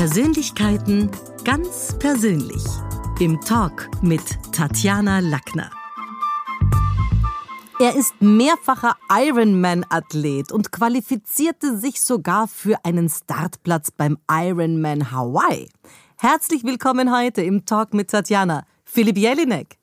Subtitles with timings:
[0.00, 1.10] Persönlichkeiten
[1.44, 2.64] ganz persönlich.
[3.18, 5.70] Im Talk mit Tatjana Lackner.
[7.78, 15.68] Er ist mehrfacher Ironman-Athlet und qualifizierte sich sogar für einen Startplatz beim Ironman Hawaii.
[16.16, 19.79] Herzlich willkommen heute im Talk mit Tatjana, Philipp Jelinek.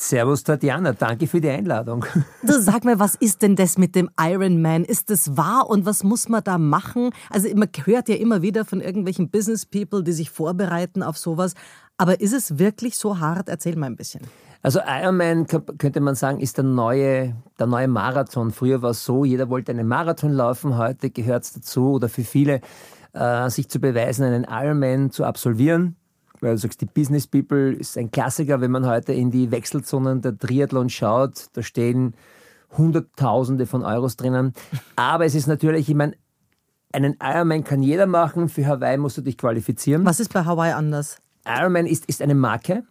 [0.00, 2.06] Servus Tatjana, danke für die Einladung.
[2.42, 4.84] Du sag mal, was ist denn das mit dem Ironman?
[4.84, 7.10] Ist das wahr und was muss man da machen?
[7.28, 11.52] Also man hört ja immer wieder von irgendwelchen Business People, die sich vorbereiten auf sowas.
[11.98, 13.50] Aber ist es wirklich so hart?
[13.50, 14.22] Erzähl mal ein bisschen.
[14.62, 18.52] Also Ironman könnte man sagen, ist der neue, der neue Marathon.
[18.52, 22.24] Früher war es so, jeder wollte einen Marathon laufen, heute gehört es dazu oder für
[22.24, 22.62] viele,
[23.12, 25.96] äh, sich zu beweisen, einen Ironman zu absolvieren
[26.42, 30.20] weil du sagst, die Business People ist ein Klassiker, wenn man heute in die Wechselzonen
[30.20, 32.14] der Triathlon schaut, da stehen
[32.76, 34.52] Hunderttausende von Euros drinnen.
[34.96, 36.14] Aber es ist natürlich, ich meine,
[36.92, 40.04] einen Ironman kann jeder machen, für Hawaii musst du dich qualifizieren.
[40.04, 41.18] Was ist bei Hawaii anders?
[41.46, 42.84] Ironman ist, ist eine Marke.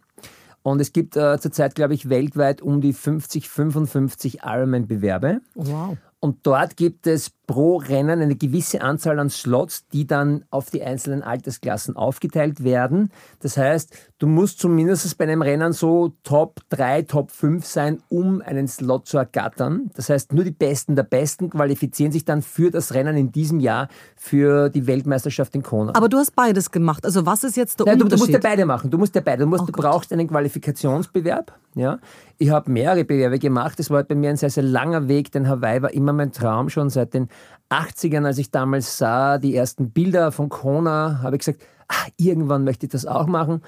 [0.62, 5.40] Und es gibt äh, zurzeit, glaube ich, weltweit um die 50, 55 Ironman-Bewerbe.
[5.54, 5.96] Wow.
[6.20, 10.84] Und dort gibt es pro Rennen eine gewisse Anzahl an Slots, die dann auf die
[10.84, 13.10] einzelnen Altersklassen aufgeteilt werden.
[13.40, 18.40] Das heißt, du musst zumindest bei einem Rennen so Top 3, Top 5 sein, um
[18.40, 19.90] einen Slot zu ergattern.
[19.96, 23.58] Das heißt, nur die Besten der Besten qualifizieren sich dann für das Rennen in diesem
[23.58, 25.92] Jahr für die Weltmeisterschaft in Kona.
[25.96, 27.04] Aber du hast beides gemacht.
[27.04, 28.12] Also was ist jetzt der Nein, Unterschied?
[28.12, 28.90] Du, du musst ja beide machen.
[28.92, 29.42] Du musst ja beide.
[29.42, 31.52] Du, musst, oh du brauchst einen Qualifikationsbewerb.
[31.74, 31.98] Ja.
[32.38, 33.78] Ich habe mehrere Bewerbe gemacht.
[33.78, 36.68] Das war bei mir ein sehr, sehr langer Weg, denn Hawaii war immer mein Traum
[36.68, 37.28] schon seit den
[37.70, 42.64] 80ern, als ich damals sah, die ersten Bilder von Kona, habe ich gesagt, ach, irgendwann
[42.64, 43.62] möchte ich das auch machen.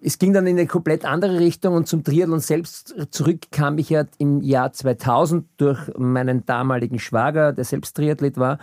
[0.00, 3.90] Es ging dann in eine komplett andere Richtung und zum Triathlon selbst zurück kam ich
[3.90, 8.58] ja im Jahr 2000 durch meinen damaligen Schwager, der selbst Triathlet war.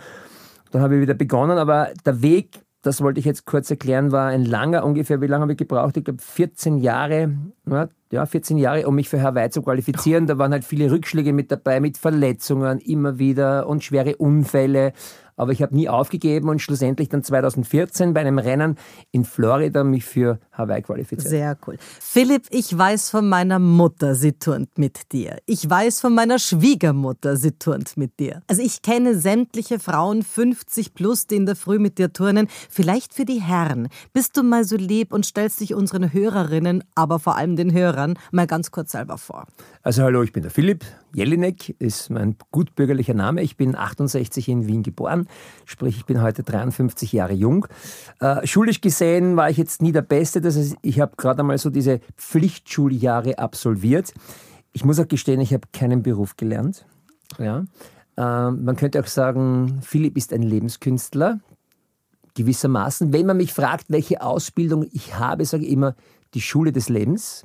[0.70, 4.28] Dann habe ich wieder begonnen, aber der Weg, das wollte ich jetzt kurz erklären, war
[4.28, 5.96] ein langer, ungefähr, wie lange habe ich gebraucht?
[5.96, 7.32] Ich glaube 14 Jahre,
[8.12, 10.26] ja, 14 Jahre, um mich für Hawaii zu qualifizieren.
[10.26, 14.92] Da waren halt viele Rückschläge mit dabei, mit Verletzungen immer wieder und schwere Unfälle.
[15.36, 18.76] Aber ich habe nie aufgegeben und schlussendlich dann 2014 bei einem Rennen
[19.10, 21.28] in Florida mich für Hawaii qualifiziert.
[21.28, 21.76] Sehr cool.
[22.00, 25.38] Philipp, ich weiß von meiner Mutter, sie turnt mit dir.
[25.46, 28.42] Ich weiß von meiner Schwiegermutter, sie turnt mit dir.
[28.46, 32.48] Also ich kenne sämtliche Frauen 50 plus, die in der Früh mit dir turnen.
[32.70, 33.88] Vielleicht für die Herren.
[34.12, 38.18] Bist du mal so lieb und stellst dich unseren Hörerinnen, aber vor allem den Hörern,
[38.30, 39.46] mal ganz kurz selber vor.
[39.86, 40.82] Also hallo, ich bin der Philipp.
[41.14, 43.42] Jelinek ist mein gutbürgerlicher Name.
[43.42, 45.28] Ich bin 68 in Wien geboren,
[45.66, 47.66] sprich ich bin heute 53 Jahre jung.
[48.18, 51.58] Äh, schulisch gesehen war ich jetzt nie der Beste, das heißt, ich habe gerade einmal
[51.58, 54.14] so diese Pflichtschuljahre absolviert.
[54.72, 56.86] Ich muss auch gestehen, ich habe keinen Beruf gelernt.
[57.38, 57.66] Ja.
[58.16, 61.40] Äh, man könnte auch sagen, Philipp ist ein Lebenskünstler,
[62.32, 63.12] gewissermaßen.
[63.12, 65.94] Wenn man mich fragt, welche Ausbildung ich habe, sage ich immer
[66.32, 67.44] die Schule des Lebens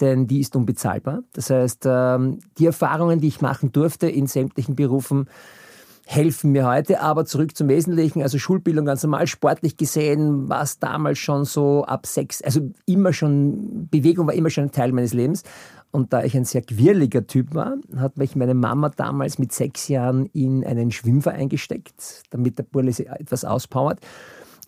[0.00, 1.22] denn die ist unbezahlbar.
[1.32, 5.28] Das heißt, ähm, die Erfahrungen, die ich machen durfte in sämtlichen Berufen,
[6.10, 7.00] helfen mir heute.
[7.00, 11.84] Aber zurück zum Wesentlichen, also Schulbildung ganz normal, sportlich gesehen war es damals schon so
[11.84, 15.44] ab sechs, also immer schon, Bewegung war immer schon ein Teil meines Lebens.
[15.92, 19.88] Und da ich ein sehr quirliger Typ war, hat mich meine Mama damals mit sechs
[19.88, 24.00] Jahren in einen Schwimmverein gesteckt, damit der Burle etwas auspowert.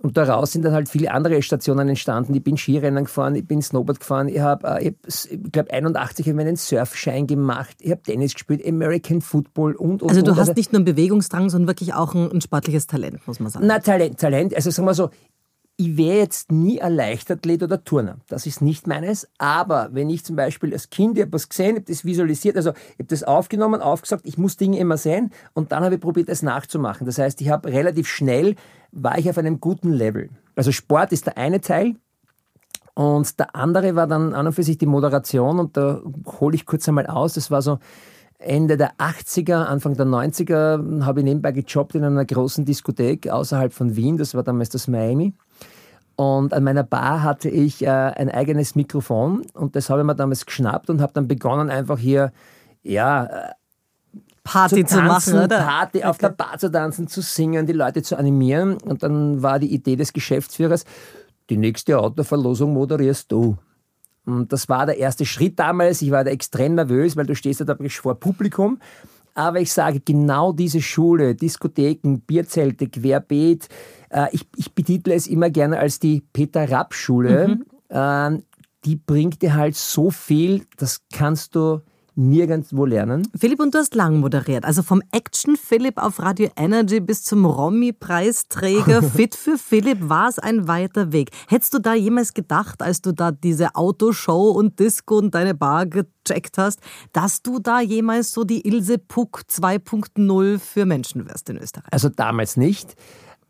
[0.03, 2.35] Und daraus sind dann halt viele andere Stationen entstanden.
[2.35, 6.41] Ich bin Skirennen gefahren, ich bin Snowboard gefahren, ich habe, äh, ich glaube, 81 habe
[6.43, 10.39] ich einen Surfschein gemacht, ich habe Tennis gespielt, American Football und, und Also du und.
[10.39, 13.51] hast also, nicht nur einen Bewegungsdrang, sondern wirklich auch ein, ein sportliches Talent, muss man
[13.51, 13.65] sagen.
[13.67, 14.57] Na, Talent, Talent.
[14.57, 15.11] Also sagen wir so,
[15.77, 18.19] ich wäre jetzt nie ein Leichtathlet oder Turner.
[18.29, 19.29] Das ist nicht meines.
[19.39, 22.71] Aber wenn ich zum Beispiel als Kind, ich habe was gesehen, habe das visualisiert, also
[22.71, 26.29] ich habe das aufgenommen, aufgesagt, ich muss Dinge immer sehen und dann habe ich probiert,
[26.29, 27.07] es nachzumachen.
[27.07, 28.57] Das heißt, ich habe relativ schnell
[28.93, 30.29] war ich auf einem guten Level.
[30.55, 31.97] Also Sport ist der eine Teil.
[32.95, 36.03] Und der andere war dann an und für sich die Moderation und da
[36.41, 37.35] hole ich kurz einmal aus.
[37.35, 37.79] Das war so
[38.39, 43.73] Ende der 80er, Anfang der 90er habe ich nebenbei gejobbt in einer großen Diskothek außerhalb
[43.73, 44.19] von Wien.
[44.19, 45.33] Das war damals das Miami.
[46.17, 50.15] Und an meiner Bar hatte ich äh, ein eigenes Mikrofon und das habe ich mir
[50.15, 52.33] damals geschnappt und habe dann begonnen, einfach hier
[52.83, 53.53] ja,
[54.45, 55.59] Party zu, tanzen, zu machen, oder?
[55.59, 56.07] Party okay.
[56.07, 58.77] auf der Bar zu tanzen, zu singen, die Leute zu animieren.
[58.79, 60.85] Und dann war die Idee des Geschäftsführers,
[61.51, 63.57] die nächste Autoverlosung moderierst du.
[64.25, 66.03] Und das war der erste Schritt damals.
[66.03, 68.79] Ich war da extrem nervös, weil du stehst da vor Publikum.
[69.35, 73.69] Aber ich sage, genau diese Schule, Diskotheken, Bierzelte, Querbeet,
[74.11, 77.49] äh, ich, ich betitle es immer gerne als die Peter Rapp Schule.
[77.49, 77.65] Mhm.
[77.89, 78.43] Äh,
[78.85, 81.81] die bringt dir halt so viel, das kannst du
[82.15, 83.27] nirgendwo lernen.
[83.39, 84.65] Philipp, und du hast lang moderiert.
[84.65, 89.03] Also vom Action Philipp auf Radio Energy bis zum Romy-Preisträger.
[89.15, 91.31] Fit für Philipp war es ein weiter Weg.
[91.49, 95.87] Hättest du da jemals gedacht, als du da diese Autoshow und Disco und deine Bar
[95.87, 96.81] gecheckt hast,
[97.13, 101.89] dass du da jemals so die Ilse Puck 2.0 für Menschen wirst in Österreich?
[101.91, 102.95] Also damals nicht.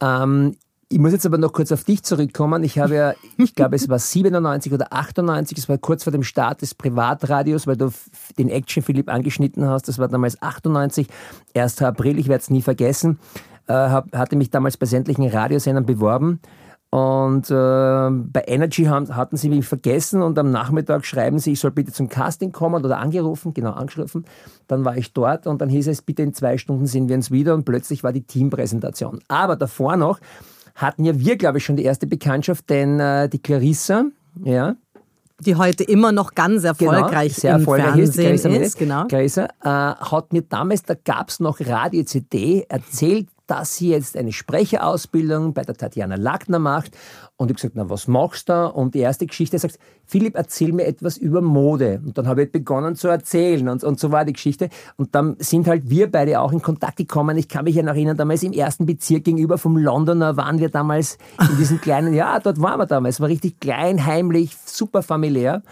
[0.00, 0.56] Ähm,
[0.93, 2.62] ich muss jetzt aber noch kurz auf dich zurückkommen.
[2.65, 6.23] Ich habe ja, ich glaube, es war 97 oder 98, es war kurz vor dem
[6.23, 7.91] Start des Privatradios, weil du
[8.39, 9.89] den Action Philipp angeschnitten hast.
[9.89, 11.09] Das war damals 98,
[11.55, 11.83] 1.
[11.83, 13.19] April, ich werde es nie vergessen.
[13.67, 16.41] Äh, hab, hatte mich damals bei sämtlichen Radiosendern beworben.
[16.91, 21.61] Und äh, bei Energy haben, hatten sie mich vergessen und am Nachmittag schreiben sie, ich
[21.61, 24.27] soll bitte zum Casting kommen oder angerufen, genau angeschrieben.
[24.67, 27.31] Dann war ich dort und dann hieß es, bitte in zwei Stunden sehen wir uns
[27.31, 29.21] wieder und plötzlich war die Teampräsentation.
[29.29, 30.21] Aber davor noch
[30.75, 34.05] hatten ja wir, glaube ich, schon die erste Bekanntschaft, denn äh, die Clarissa,
[34.45, 34.77] ja,
[35.41, 39.07] die heute immer noch ganz genau, erfolgreich genau, sehr erfolgreich ist, ist, genau.
[39.07, 44.17] Clarissa, äh, hat mir damals, da gab es noch Radio CD, erzählt, dass sie jetzt
[44.17, 46.97] eine Sprecherausbildung bei der Tatjana Lackner macht.
[47.37, 48.67] Und ich gesagt, na, was machst du da?
[48.67, 52.00] Und die erste Geschichte sagt, Philipp, erzähl mir etwas über Mode.
[52.05, 54.69] Und dann habe ich begonnen zu erzählen und, und so war die Geschichte.
[54.97, 57.37] Und dann sind halt wir beide auch in Kontakt gekommen.
[57.39, 60.69] Ich kann mich ja noch erinnern, damals im ersten Bezirk gegenüber vom Londoner waren wir
[60.69, 61.19] damals
[61.50, 63.21] in diesem kleinen, ja, dort waren wir damals.
[63.21, 65.62] War richtig klein, heimlich, super familiär.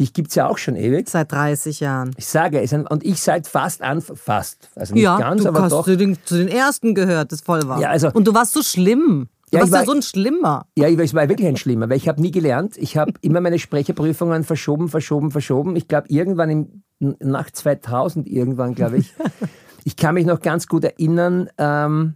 [0.00, 1.10] Dich gibt es ja auch schon ewig.
[1.10, 2.12] Seit 30 Jahren.
[2.16, 2.72] Ich sage es.
[2.72, 4.70] Und ich seit fast an, fast.
[4.74, 5.84] Also nicht ja, ganz, du aber hast doch.
[5.84, 7.78] Zu den, zu den ersten gehört, das voll war.
[7.80, 9.28] Ja, also, und du warst so schlimm.
[9.50, 10.64] Du ja, warst war, ja so ein Schlimmer.
[10.74, 12.78] Ja, ich war, wirklich ein Schlimmer, weil ich habe nie gelernt.
[12.78, 15.76] Ich habe immer meine Sprecherprüfungen verschoben, verschoben, verschoben.
[15.76, 19.12] Ich glaube, irgendwann im, nach 2000 irgendwann, glaube ich.
[19.84, 22.14] ich kann mich noch ganz gut erinnern, ähm,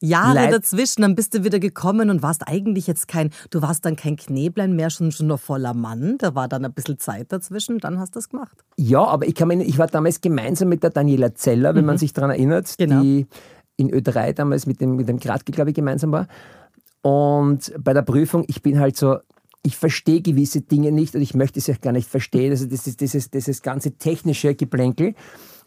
[0.00, 3.84] Jahre Leid dazwischen, dann bist du wieder gekommen und warst eigentlich jetzt kein, du warst
[3.84, 6.18] dann kein Kneblein mehr, schon, schon noch voller Mann.
[6.18, 8.64] Da war dann ein bisschen Zeit dazwischen, dann hast du das gemacht.
[8.76, 11.86] Ja, aber ich, kann mich, ich war damals gemeinsam mit der Daniela Zeller, wenn mhm.
[11.86, 13.00] man sich daran erinnert, genau.
[13.00, 13.26] die
[13.76, 16.28] in Ö3 damals mit dem, mit dem Gradke, glaube ich, gemeinsam war.
[17.02, 19.18] Und bei der Prüfung, ich bin halt so,
[19.62, 22.50] ich verstehe gewisse Dinge nicht und ich möchte es ja gar nicht verstehen.
[22.50, 25.14] Also das ist dieses, dieses ganze technische Geplänkel.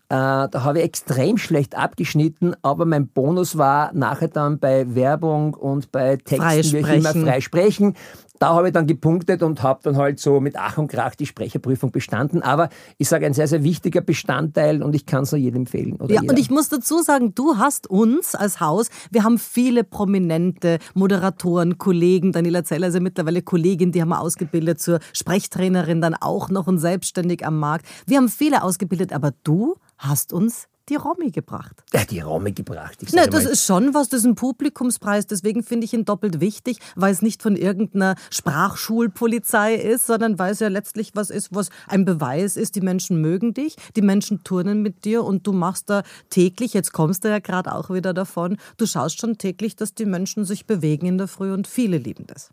[0.10, 5.54] Äh, da habe ich extrem schlecht abgeschnitten, aber mein Bonus war nachher dann bei Werbung
[5.54, 7.94] und bei Texten, wie ich immer frei sprechen.
[8.40, 11.26] Da habe ich dann gepunktet und habe dann halt so mit Ach und Krach die
[11.26, 12.42] Sprecherprüfung bestanden.
[12.42, 15.98] Aber ich sage, ein sehr, sehr wichtiger Bestandteil und ich kann es nur jedem empfehlen.
[16.02, 16.34] ja, jeder.
[16.34, 21.78] und ich muss dazu sagen, du hast uns als Haus, wir haben viele prominente Moderatoren,
[21.78, 22.32] Kollegen.
[22.32, 26.68] Daniela Zeller ist ja mittlerweile Kollegin, die haben wir ausgebildet zur Sprechtrainerin, dann auch noch
[26.68, 27.86] und selbstständig am Markt.
[28.06, 31.84] Wir haben viele ausgebildet, aber du hast uns die Romy gebracht.
[31.94, 33.02] Ja, die Romy gebracht.
[33.02, 33.52] Ich Na, das mal.
[33.52, 35.28] ist schon was, das ist ein Publikumspreis.
[35.28, 40.54] Deswegen finde ich ihn doppelt wichtig, weil es nicht von irgendeiner Sprachschulpolizei ist, sondern weil
[40.54, 44.44] es ja letztlich was ist, was ein Beweis ist, die Menschen mögen dich, die Menschen
[44.44, 48.14] turnen mit dir und du machst da täglich, jetzt kommst du ja gerade auch wieder
[48.14, 51.98] davon, du schaust schon täglich, dass die Menschen sich bewegen in der Früh und viele
[51.98, 52.52] lieben das.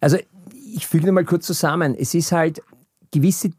[0.00, 0.18] Also
[0.74, 1.94] ich füge mal kurz zusammen.
[1.98, 2.62] Es ist halt
[3.12, 3.50] gewisse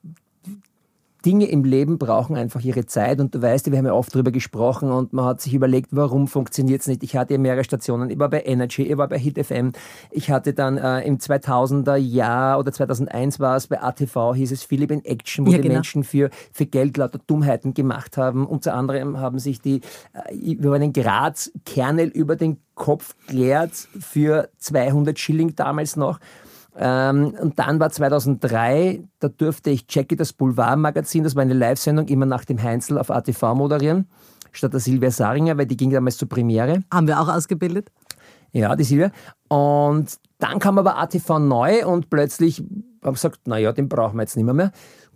[1.26, 4.32] Dinge im Leben brauchen einfach ihre Zeit und du weißt, wir haben ja oft darüber
[4.32, 7.04] gesprochen und man hat sich überlegt, warum funktioniert es nicht.
[7.04, 9.74] Ich hatte ja mehrere Stationen, ich war bei Energy, ich war bei Hit FM,
[10.12, 14.64] ich hatte dann äh, im 2000er Jahr oder 2001 war es bei ATV, hieß es
[14.64, 15.76] Philipp in Action, wo ja, die genau.
[15.76, 18.48] Menschen für, für Geld lauter Dummheiten gemacht haben.
[18.48, 19.82] Unter anderem haben sich die
[20.14, 26.20] äh, über einen Graz Kernel über den Kopf klärt für 200 Schilling damals noch.
[26.82, 32.08] Ähm, und dann war 2003, da durfte ich Jackie das Boulevard-Magazin, das war eine Live-Sendung,
[32.08, 34.08] immer nach dem Heinzel auf ATV moderieren,
[34.54, 36.82] statt der Silvia Saringer, weil die ging damals zur Premiere.
[36.92, 37.92] Haben wir auch ausgebildet?
[38.54, 39.12] Ja, die Silvia.
[39.50, 42.64] Und dann kam aber ATV neu und plötzlich
[43.04, 44.54] haben gesagt, naja, den brauchen wir jetzt nicht mehr.
[44.54, 44.72] mehr.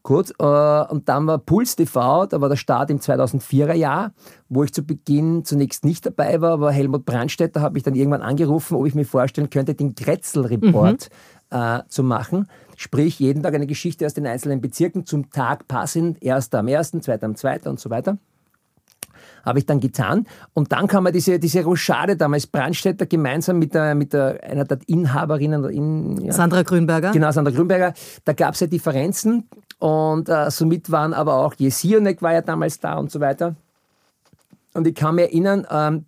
[0.06, 4.12] Gut, äh, und dann war Puls TV, da war der Start im 2004er Jahr,
[4.50, 8.22] wo ich zu Beginn zunächst nicht dabei war, aber Helmut Brandstätter habe ich dann irgendwann
[8.22, 11.16] angerufen, ob ich mir vorstellen könnte, den Kretzel-Report mhm
[11.54, 12.48] äh, zu machen.
[12.76, 17.02] Sprich, jeden Tag eine Geschichte aus den einzelnen Bezirken zum Tag passend, erster am ersten,
[17.02, 18.18] zweiter am zweiten und so weiter.
[19.46, 20.26] Habe ich dann getan.
[20.54, 24.64] Und dann kam mir diese, diese Rochade damals, Brandstätter gemeinsam mit, der, mit der, einer
[24.64, 25.66] der Inhaberinnen.
[25.70, 27.12] In, ja, Sandra Grünberger.
[27.12, 27.94] Genau, Sandra Grünberger.
[28.26, 29.48] Da gab es ja Differenzen
[29.80, 33.56] und äh, somit waren aber auch Jesionek war ja damals da und so weiter.
[34.74, 36.06] Und ich kann mich erinnern, ähm,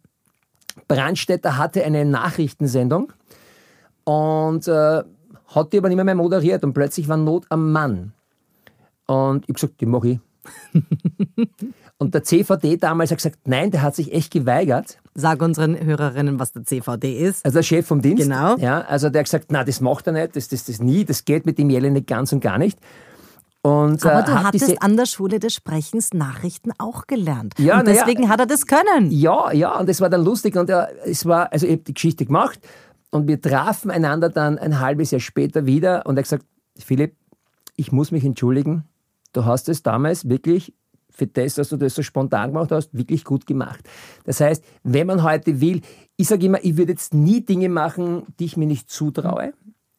[0.87, 3.11] Brandstätter hatte eine Nachrichtensendung
[4.05, 5.03] und äh,
[5.47, 8.13] hat die aber nicht mehr, moderiert und plötzlich war Not am Mann.
[9.07, 10.19] Und ich habe gesagt, die mache ich.
[11.97, 14.99] und der CVD damals hat gesagt, nein, der hat sich echt geweigert.
[15.13, 17.45] Sag unseren Hörerinnen, was der CVD ist.
[17.45, 18.23] Also der Chef vom Dienst.
[18.23, 18.57] Genau.
[18.57, 21.25] Ja, also der hat gesagt, na, das macht er nicht, das, das, das nie, das
[21.25, 22.79] geht mit dem Jelle nicht ganz und gar nicht.
[23.61, 27.55] Und, Aber äh, du hattest an der Schule des Sprechens Nachrichten auch gelernt.
[27.57, 28.03] Ja, und na ja.
[28.03, 29.09] deswegen hat er das können.
[29.09, 31.95] Ja, ja, und es war dann lustig und äh, es war, also ich habe die
[31.95, 32.59] Geschichte gemacht
[33.15, 36.45] und wir trafen einander dann ein halbes Jahr später wieder und er hat gesagt,
[36.77, 37.15] Philipp,
[37.77, 38.83] ich muss mich entschuldigen,
[39.33, 40.73] du hast es damals wirklich
[41.09, 43.87] für das, dass du das so spontan gemacht hast, wirklich gut gemacht.
[44.25, 45.81] Das heißt, wenn man heute will,
[46.17, 49.53] ich sage immer, ich würde jetzt nie Dinge machen, die ich mir nicht zutraue.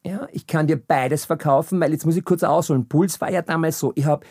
[0.05, 2.87] Ja, ich kann dir beides verkaufen, weil jetzt muss ich kurz ausholen.
[2.87, 4.25] Puls war ja damals so, ich habe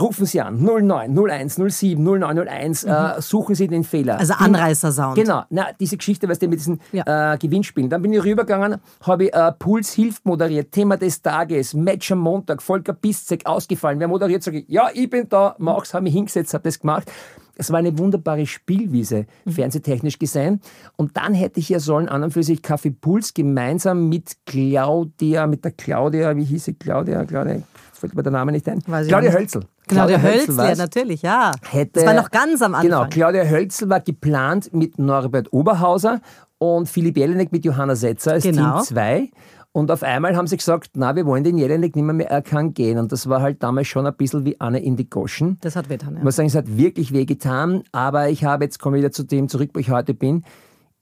[0.00, 4.18] Rufen Sie an, 09, 01, 07, 0901, äh, suchen Sie den Fehler.
[4.18, 5.14] Also Du- Anreißer-Sound.
[5.16, 7.32] Genau, na, diese Geschichte, weißt du, mit diesen Ja.
[7.34, 7.90] äh, Gewinnspielen.
[7.90, 12.18] Dann bin ich rübergegangen, habe ich, äh, Puls hilft moderiert, Thema des Tages, Match am
[12.20, 13.98] Montag, Volker Piszek ausgefallen.
[14.00, 17.10] Wer moderiert, sage ich, ja, ich bin da, mach's, habe mich hingesetzt, habe das gemacht.
[17.58, 19.50] Es war eine wunderbare Spielwiese, Mhm.
[19.52, 20.60] fernsehtechnisch gesehen.
[20.96, 25.46] Und dann hätte ich ja sollen, an und für sich Kaffee Puls gemeinsam mit Claudia,
[25.46, 27.62] mit der Claudia, wie hieß sie, Claudia, Claudia,
[27.92, 28.80] fällt mir der Name nicht ein.
[28.86, 29.32] Weiß Claudia.
[29.32, 29.62] Hölzel.
[29.88, 31.52] Genau, Claudia Hölzl, ja, natürlich, ja.
[31.70, 32.90] hätte, das war noch ganz am Anfang.
[32.90, 36.20] Genau, Claudia Hölzl war geplant mit Norbert Oberhauser
[36.58, 38.82] und Philipp Jelinek mit Johanna Setzer als Genau.
[38.82, 39.30] Team 2.
[39.72, 42.42] Und auf einmal haben sie gesagt, na, wir wollen den Jelinek nicht mehr, mehr, er
[42.42, 42.98] kann gehen.
[42.98, 45.58] Und das war halt damals schon ein bisschen wie Anne in die Goschen.
[45.60, 46.18] Das hat wehgetan, ja.
[46.18, 49.22] Ich muss sagen, es hat wirklich wehgetan, aber ich habe, jetzt komme ich wieder zu
[49.24, 50.44] dem zurück, wo ich heute bin,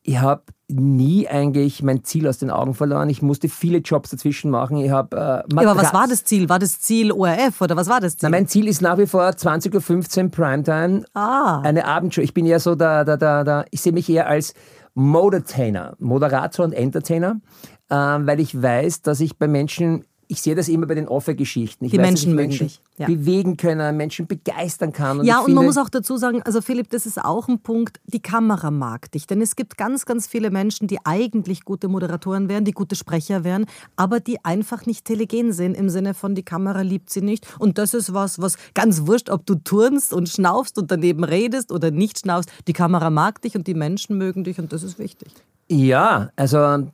[0.03, 3.09] ich habe nie eigentlich mein Ziel aus den Augen verloren.
[3.09, 4.77] Ich musste viele Jobs dazwischen machen.
[4.79, 6.49] Ich habe äh, Ja, aber was Matratz- war das Ziel?
[6.49, 8.29] War das Ziel ORF oder was war das Ziel?
[8.29, 11.05] Na, mein Ziel ist nach wie vor 20.15 Uhr Primetime.
[11.15, 11.61] Ah.
[11.63, 12.21] Eine Abendshow.
[12.21, 14.55] Ich bin ja so der, der, der, der ich sehe mich eher als
[14.95, 17.41] Modatainer, Moderator und Entertainer,
[17.89, 21.87] weil ich weiß, dass ich bei Menschen, ich sehe das immer bei den Offergeschichten.
[21.87, 23.07] Ich Die weiß, Menschen Menschen ja.
[23.07, 25.23] bewegen können, Menschen begeistern kann.
[25.25, 28.01] ja, ich und man muss auch dazu sagen, also Philipp, das ist auch ein Punkt,
[28.07, 29.29] die Kamera mag dich.
[29.29, 33.45] Denn es gibt ganz, ganz viele Menschen, die eigentlich gute Moderatoren wären, die gute Sprecher
[33.45, 37.47] wären, aber die einfach nicht telegen sind, im Sinne von, die Kamera liebt sie nicht.
[37.61, 41.71] Und das ist was, was ganz wurscht, ob du turnst und schnaufst und daneben redest
[41.71, 42.51] oder nicht schnaufst.
[42.67, 45.29] Die Kamera mag dich und die Menschen mögen dich und das ist wichtig.
[45.69, 46.89] Ja, also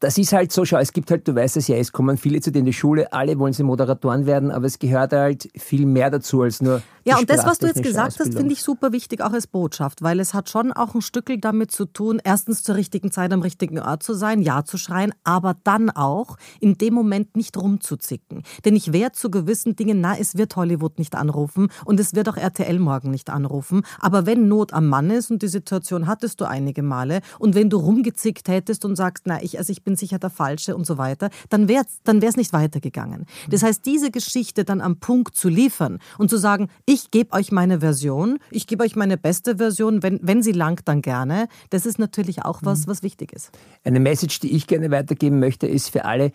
[0.00, 2.40] das ist halt so, schau, es gibt halt, du weißt es ja, es kommen viele
[2.40, 5.86] zu dir in die Schule, alle wollen sie Moderatoren werden, aber es gehört halt viel
[5.86, 8.40] mehr dazu als nur die Ja, und das, was du jetzt gesagt hast, Ausbildung.
[8.40, 11.72] finde ich super wichtig, auch als Botschaft, weil es hat schon auch ein Stückel damit
[11.72, 15.56] zu tun, erstens zur richtigen Zeit am richtigen Ort zu sein, Ja zu schreien, aber
[15.64, 18.42] dann auch in dem Moment nicht rumzuzicken.
[18.64, 22.28] Denn ich werde zu gewissen Dingen, na, es wird Hollywood nicht anrufen und es wird
[22.28, 26.40] auch RTL morgen nicht anrufen, aber wenn Not am Mann ist und die Situation hattest
[26.40, 29.96] du einige Male und wenn du rumgezickt hättest und sagst, na, ich, also ich bin
[29.96, 33.24] sicher der Falsche und so weiter, dann wäre es dann wär's nicht weitergegangen.
[33.48, 37.52] Das heißt, diese Geschichte dann am Punkt zu liefern und zu sagen, ich gebe euch
[37.52, 41.86] meine Version, ich gebe euch meine beste Version, wenn, wenn sie langt, dann gerne, das
[41.86, 43.50] ist natürlich auch was, was wichtig ist.
[43.82, 46.32] Eine Message, die ich gerne weitergeben möchte, ist für alle,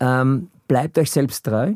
[0.00, 1.74] ähm, bleibt euch selbst treu,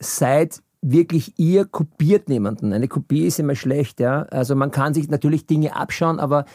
[0.00, 2.72] seid wirklich ihr, kopiert niemanden.
[2.72, 4.22] Eine Kopie ist immer schlecht, ja.
[4.24, 6.46] Also man kann sich natürlich Dinge abschauen, aber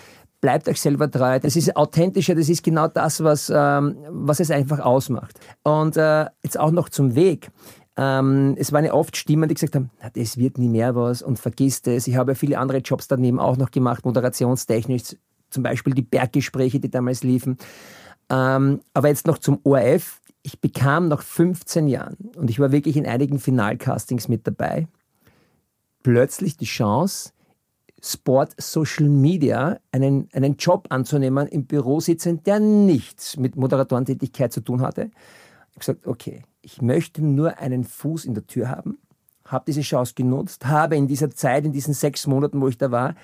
[0.41, 1.39] bleibt euch selber treu.
[1.39, 5.39] Das ist authentischer, das ist genau das, was, ähm, was es einfach ausmacht.
[5.63, 7.51] Und äh, jetzt auch noch zum Weg.
[7.97, 11.21] Ähm, es waren ja oft Stimmen, die gesagt haben, na, das wird nie mehr was
[11.21, 12.07] und vergiss das.
[12.07, 15.17] Ich habe ja viele andere Jobs daneben auch noch gemacht, moderationstechnisch,
[15.49, 17.57] zum Beispiel die Berggespräche, die damals liefen.
[18.29, 20.21] Ähm, aber jetzt noch zum ORF.
[20.41, 24.87] Ich bekam nach 15 Jahren, und ich war wirklich in einigen Finalcastings mit dabei,
[26.01, 27.31] plötzlich die Chance,
[28.01, 34.61] Sport Social Media einen, einen Job anzunehmen, im Büro sitzen, der nichts mit Moderatorentätigkeit zu
[34.61, 35.11] tun hatte.
[35.11, 38.97] Ich habe gesagt, okay, ich möchte nur einen Fuß in der Tür haben,
[39.45, 42.91] habe diese Chance genutzt, habe in dieser Zeit, in diesen sechs Monaten, wo ich da
[42.91, 43.15] war,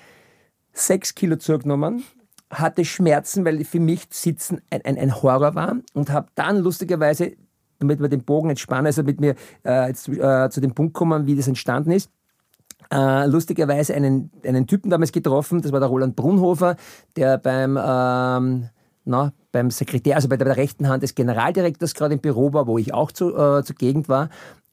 [0.72, 2.04] sechs Kilo zugenommen,
[2.50, 7.32] hatte Schmerzen, weil für mich Sitzen ein, ein, ein Horror war und habe dann lustigerweise,
[7.78, 11.26] damit wir den Bogen entspannen, also mit mir äh, jetzt, äh, zu dem Punkt kommen,
[11.26, 12.10] wie das entstanden ist,
[12.92, 16.76] äh, lustigerweise einen, einen Typen damals getroffen, das war der Roland Brunhofer,
[17.16, 18.68] der beim, ähm,
[19.04, 22.52] na, beim Sekretär, also bei der, bei der rechten Hand des Generaldirektors gerade im Büro
[22.52, 24.28] war, wo ich auch zu, äh, zur Gegend war.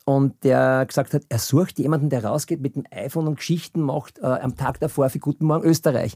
[0.05, 4.19] Und der gesagt hat, er sucht jemanden, der rausgeht mit dem iPhone und Geschichten macht
[4.19, 6.15] äh, am Tag davor für Guten Morgen Österreich.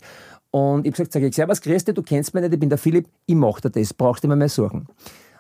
[0.51, 2.77] Und ich habe gesagt, sag ich, Servus, dich, du kennst mich nicht, ich bin der
[2.77, 4.87] Philipp, ich mache dir das, brauchst du immer mehr suchen.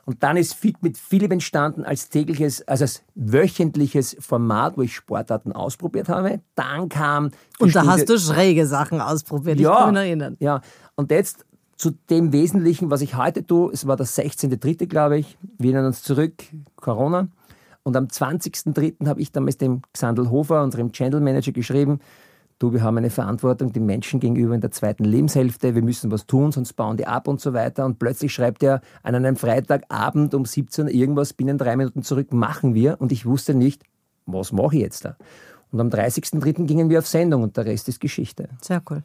[0.07, 4.95] Und dann ist Fit mit Philipp entstanden als tägliches, also als wöchentliches Format, wo ich
[4.95, 6.39] Sportarten ausprobiert habe.
[6.55, 7.31] Dann kam...
[7.59, 10.37] Und da Studie- hast du schräge Sachen ausprobiert, ich kann mich erinnern.
[10.39, 10.61] ja,
[10.95, 11.45] und jetzt
[11.75, 13.69] zu dem Wesentlichen, was ich heute tue.
[13.73, 15.37] Es war der 16.3., glaube ich.
[15.57, 16.35] Wir erinnern uns zurück,
[16.77, 17.27] Corona.
[17.83, 19.05] Und am 20.3.
[19.07, 21.99] habe ich damals dem Xandl Hofer, unserem Channel Manager, geschrieben,
[22.59, 26.25] du, wir haben eine Verantwortung den Menschen gegenüber in der zweiten Lebenshälfte, wir müssen was
[26.25, 27.85] tun, sonst bauen die ab und so weiter.
[27.85, 32.33] Und plötzlich schreibt er an einem Freitagabend um 17 Uhr irgendwas, binnen drei Minuten zurück,
[32.33, 32.99] machen wir.
[32.99, 33.83] Und ich wusste nicht,
[34.25, 35.15] was mache ich jetzt da?
[35.71, 36.65] Und am 30.03.
[36.65, 38.49] gingen wir auf Sendung und der Rest ist Geschichte.
[38.61, 39.03] Sehr cool.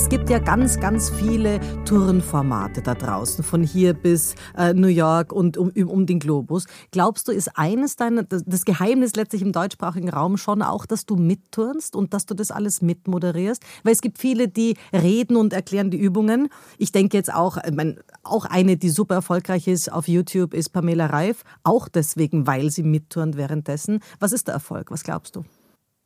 [0.00, 5.30] Es gibt ja ganz, ganz viele Tourenformate da draußen, von hier bis äh, New York
[5.30, 6.64] und um, um den Globus.
[6.90, 11.16] Glaubst du, ist eines deiner, das Geheimnis letztlich im deutschsprachigen Raum schon auch, dass du
[11.16, 13.62] mitturnst und dass du das alles mitmoderierst?
[13.84, 16.48] Weil es gibt viele, die reden und erklären die Übungen.
[16.78, 20.70] Ich denke jetzt auch, ich meine, auch eine, die super erfolgreich ist auf YouTube, ist
[20.70, 21.44] Pamela Reif.
[21.62, 24.00] Auch deswegen, weil sie mitturnt währenddessen.
[24.18, 24.90] Was ist der Erfolg?
[24.90, 25.44] Was glaubst du?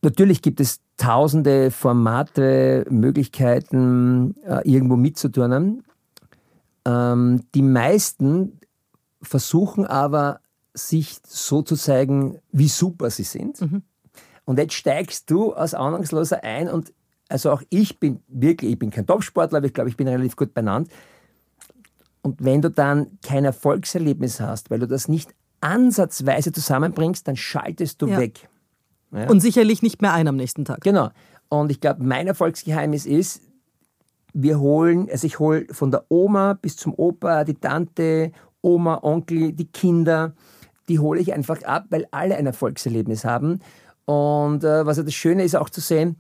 [0.05, 5.83] Natürlich gibt es tausende Formate, Möglichkeiten, äh, irgendwo mitzuturnen.
[6.85, 8.61] Ähm, die meisten
[9.23, 10.41] versuchen aber,
[10.75, 13.61] sich so zu zeigen, wie super sie sind.
[13.61, 13.83] Mhm.
[14.45, 16.93] Und jetzt steigst du als Ahnungsloser ein und
[17.29, 20.37] also auch ich bin wirklich, ich bin kein Topsportler, aber ich glaube, ich bin relativ
[20.37, 20.91] gut benannt.
[22.23, 28.03] Und wenn du dann kein Erfolgserlebnis hast, weil du das nicht ansatzweise zusammenbringst, dann schaltest
[28.03, 28.19] du ja.
[28.19, 28.49] weg.
[29.15, 29.31] Ja?
[29.31, 30.81] Und sicherlich nicht mehr ein am nächsten Tag.
[30.81, 31.11] Genau.
[31.49, 33.43] Und ich glaube, mein Erfolgsgeheimnis ist,
[34.33, 39.53] wir holen, also ich hole von der Oma bis zum Opa, die Tante, Oma, Onkel,
[39.53, 40.35] die Kinder,
[40.89, 43.61] die hole ich einfach ab, weil alle ein Erfolgserlebnis haben.
[44.05, 46.17] Und äh, was ja das Schöne ist auch zu sehen,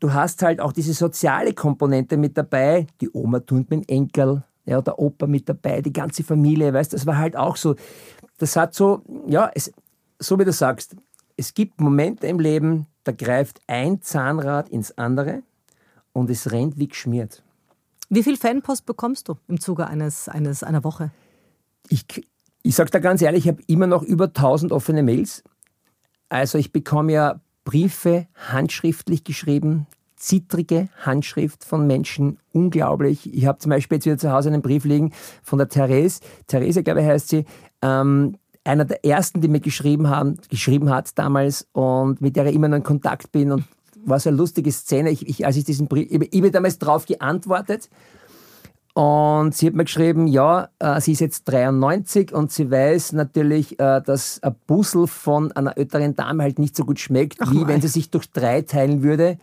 [0.00, 2.86] du hast halt auch diese soziale Komponente mit dabei.
[3.00, 6.92] Die Oma tut mit dem Enkel, ja, der Opa mit dabei, die ganze Familie, weißt
[6.92, 7.76] das war halt auch so.
[8.38, 9.72] Das hat so, ja, es,
[10.18, 10.96] so wie du sagst,
[11.36, 15.42] es gibt Momente im Leben, da greift ein Zahnrad ins andere
[16.12, 17.42] und es rennt wie geschmiert.
[18.08, 21.10] Wie viel Fanpost bekommst du im Zuge eines, eines, einer Woche?
[21.88, 22.04] Ich,
[22.62, 25.42] ich sage da ganz ehrlich, ich habe immer noch über 1000 offene Mails.
[26.28, 33.32] Also ich bekomme ja Briefe handschriftlich geschrieben, zittrige Handschrift von Menschen, unglaublich.
[33.32, 35.12] Ich habe zum Beispiel jetzt wieder zu Hause einen Brief liegen
[35.42, 37.44] von der Therese, Therese, glaube ich, heißt sie,
[37.82, 42.54] ähm, einer der ersten, die mir geschrieben, haben, geschrieben hat damals und mit der ich
[42.54, 43.64] immer noch in Kontakt bin und
[44.04, 45.10] war so eine lustige Szene.
[45.10, 47.88] Ich, ich, als ich diesen Brief, ich, ich habe damals darauf geantwortet
[48.94, 53.78] und sie hat mir geschrieben, ja, äh, sie ist jetzt 93 und sie weiß natürlich,
[53.78, 57.58] äh, dass ein Bussel von einer älteren Dame halt nicht so gut schmeckt, Ach wie
[57.58, 57.68] mein.
[57.68, 59.38] wenn sie sich durch drei teilen würde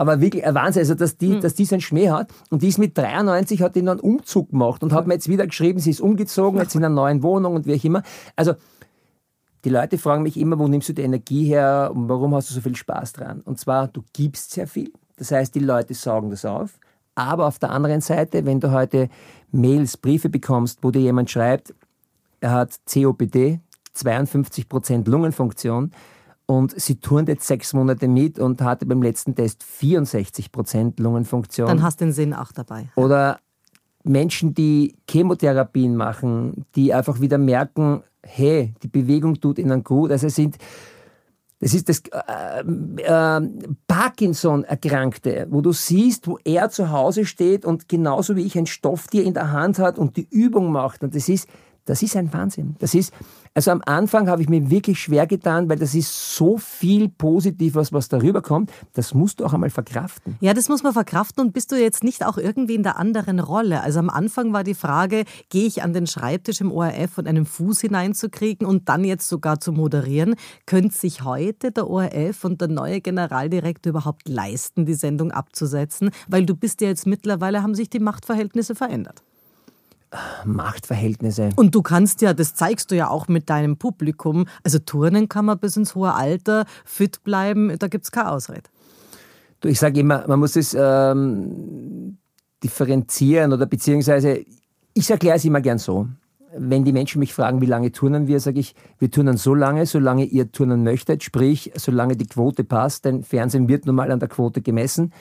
[0.00, 1.40] aber wirklich ein Wahnsinn, also dass die, mhm.
[1.42, 2.32] dass die so einen Schmäh hat.
[2.48, 5.28] Und die ist mit 93, hat die noch einen Umzug gemacht und hat mir jetzt
[5.28, 8.02] wieder geschrieben, sie ist umgezogen, jetzt in einer neuen Wohnung und wie auch immer.
[8.34, 8.54] Also
[9.62, 12.54] die Leute fragen mich immer, wo nimmst du die Energie her und warum hast du
[12.54, 13.42] so viel Spaß dran?
[13.42, 14.90] Und zwar, du gibst sehr viel.
[15.18, 16.78] Das heißt, die Leute saugen das auf.
[17.14, 19.10] Aber auf der anderen Seite, wenn du heute
[19.52, 21.74] Mails, Briefe bekommst, wo dir jemand schreibt,
[22.40, 23.60] er hat COPD,
[23.94, 25.90] 52% Lungenfunktion,
[26.50, 31.68] und sie turnt jetzt sechs Monate mit und hatte beim letzten Test 64 Prozent Lungenfunktion.
[31.68, 32.88] Dann hast du den Sinn auch dabei.
[32.96, 33.38] Oder
[34.02, 40.10] Menschen, die Chemotherapien machen, die einfach wieder merken, hey, die Bewegung tut ihnen gut.
[40.10, 40.56] Also es sind,
[41.60, 43.48] das ist das äh, äh,
[43.86, 49.22] Parkinson-Erkrankte, wo du siehst, wo er zu Hause steht und genauso wie ich ein Stofftier
[49.22, 51.04] in der Hand hat und die Übung macht.
[51.04, 51.46] Und das ist,
[51.90, 52.76] das ist ein Wahnsinn.
[52.78, 53.12] Das ist,
[53.52, 57.92] also am Anfang habe ich mir wirklich schwer getan, weil das ist so viel Positives,
[57.92, 58.70] was darüber kommt.
[58.92, 60.36] Das musst du auch einmal verkraften.
[60.40, 61.44] Ja, das muss man verkraften.
[61.44, 63.82] Und bist du jetzt nicht auch irgendwie in der anderen Rolle?
[63.82, 67.44] Also am Anfang war die Frage, gehe ich an den Schreibtisch im ORF und einen
[67.44, 70.36] Fuß hineinzukriegen und dann jetzt sogar zu moderieren?
[70.66, 76.10] Könnte sich heute der ORF und der neue Generaldirektor überhaupt leisten, die Sendung abzusetzen?
[76.28, 79.24] Weil du bist ja jetzt mittlerweile, haben sich die Machtverhältnisse verändert.
[80.44, 81.50] Machtverhältnisse.
[81.56, 85.44] Und du kannst ja, das zeigst du ja auch mit deinem Publikum, also turnen kann
[85.44, 88.64] man bis ins hohe Alter, fit bleiben, da gibt es keine Ausrede.
[89.60, 92.18] Du, ich sage immer, man muss es ähm,
[92.62, 94.44] differenzieren oder beziehungsweise,
[94.94, 96.08] ich erkläre es immer gern so.
[96.56, 99.86] Wenn die Menschen mich fragen, wie lange turnen wir, sage ich, wir turnen so lange,
[99.86, 104.18] solange ihr turnen möchtet, sprich, solange die Quote passt, denn Fernsehen wird nun mal an
[104.18, 105.12] der Quote gemessen.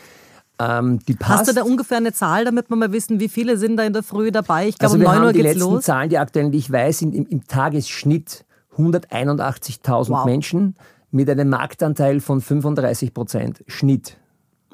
[0.60, 3.84] Ähm, Hast du da ungefähr eine Zahl, damit wir mal wissen, wie viele sind da
[3.84, 4.68] in der Früh dabei?
[4.68, 5.68] Ich glaube, also um 9 Uhr geht's los.
[5.68, 8.46] Die letzten Zahlen, die aktuellen, die ich weiß, sind im, im Tagesschnitt
[8.78, 10.26] 181.000 wow.
[10.26, 10.76] Menschen
[11.12, 13.64] mit einem Marktanteil von 35 Prozent.
[13.68, 14.18] Schnitt.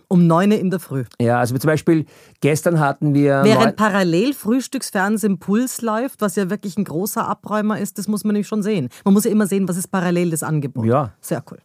[0.08, 1.04] Um 9 Uhr in der Früh.
[1.20, 2.06] Ja, also zum Beispiel
[2.40, 3.42] gestern hatten wir.
[3.44, 8.34] Während parallel Frühstücksfernsehen Puls läuft, was ja wirklich ein großer Abräumer ist, das muss man
[8.34, 8.90] nämlich schon sehen.
[9.04, 10.86] Man muss ja immer sehen, was ist parallel das Angebot.
[10.86, 11.14] Ja.
[11.22, 11.58] Sehr cool.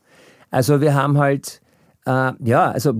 [0.51, 1.61] Also wir haben halt,
[2.07, 2.95] äh, ja, also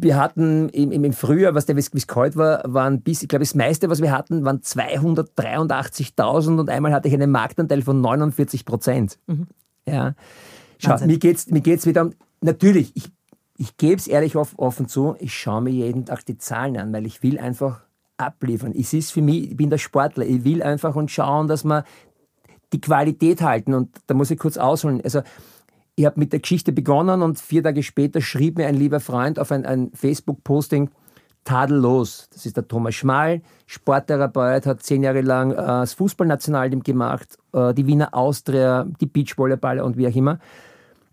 [0.00, 3.44] wir hatten im, im Frühjahr, was der wie es kalt war, waren bis, ich glaube,
[3.44, 8.64] das meiste, was wir hatten, waren 283.000 und einmal hatte ich einen Marktanteil von 49
[8.64, 9.18] Prozent.
[9.26, 9.46] Mhm.
[9.86, 10.14] Ja.
[10.78, 13.10] Schau, mir geht es mir geht's wieder um, natürlich, ich,
[13.56, 17.06] ich gebe es ehrlich offen zu, ich schaue mir jeden Tag die Zahlen an, weil
[17.06, 17.80] ich will einfach
[18.16, 18.72] abliefern.
[18.76, 21.84] Es ist für mich, ich bin der Sportler, ich will einfach und schauen, dass wir
[22.72, 23.74] die Qualität halten.
[23.74, 25.00] Und da muss ich kurz ausholen.
[25.02, 25.22] Also
[25.98, 29.40] ich habe mit der Geschichte begonnen und vier Tage später schrieb mir ein lieber Freund
[29.40, 30.90] auf ein, ein Facebook-Posting,
[31.42, 32.28] tadellos.
[32.32, 37.74] Das ist der Thomas Schmal, Sporttherapeut, hat zehn Jahre lang äh, das Fußballnationalteam gemacht, äh,
[37.74, 40.38] die Wiener Austria, die Beachvolleyballer und wie auch immer.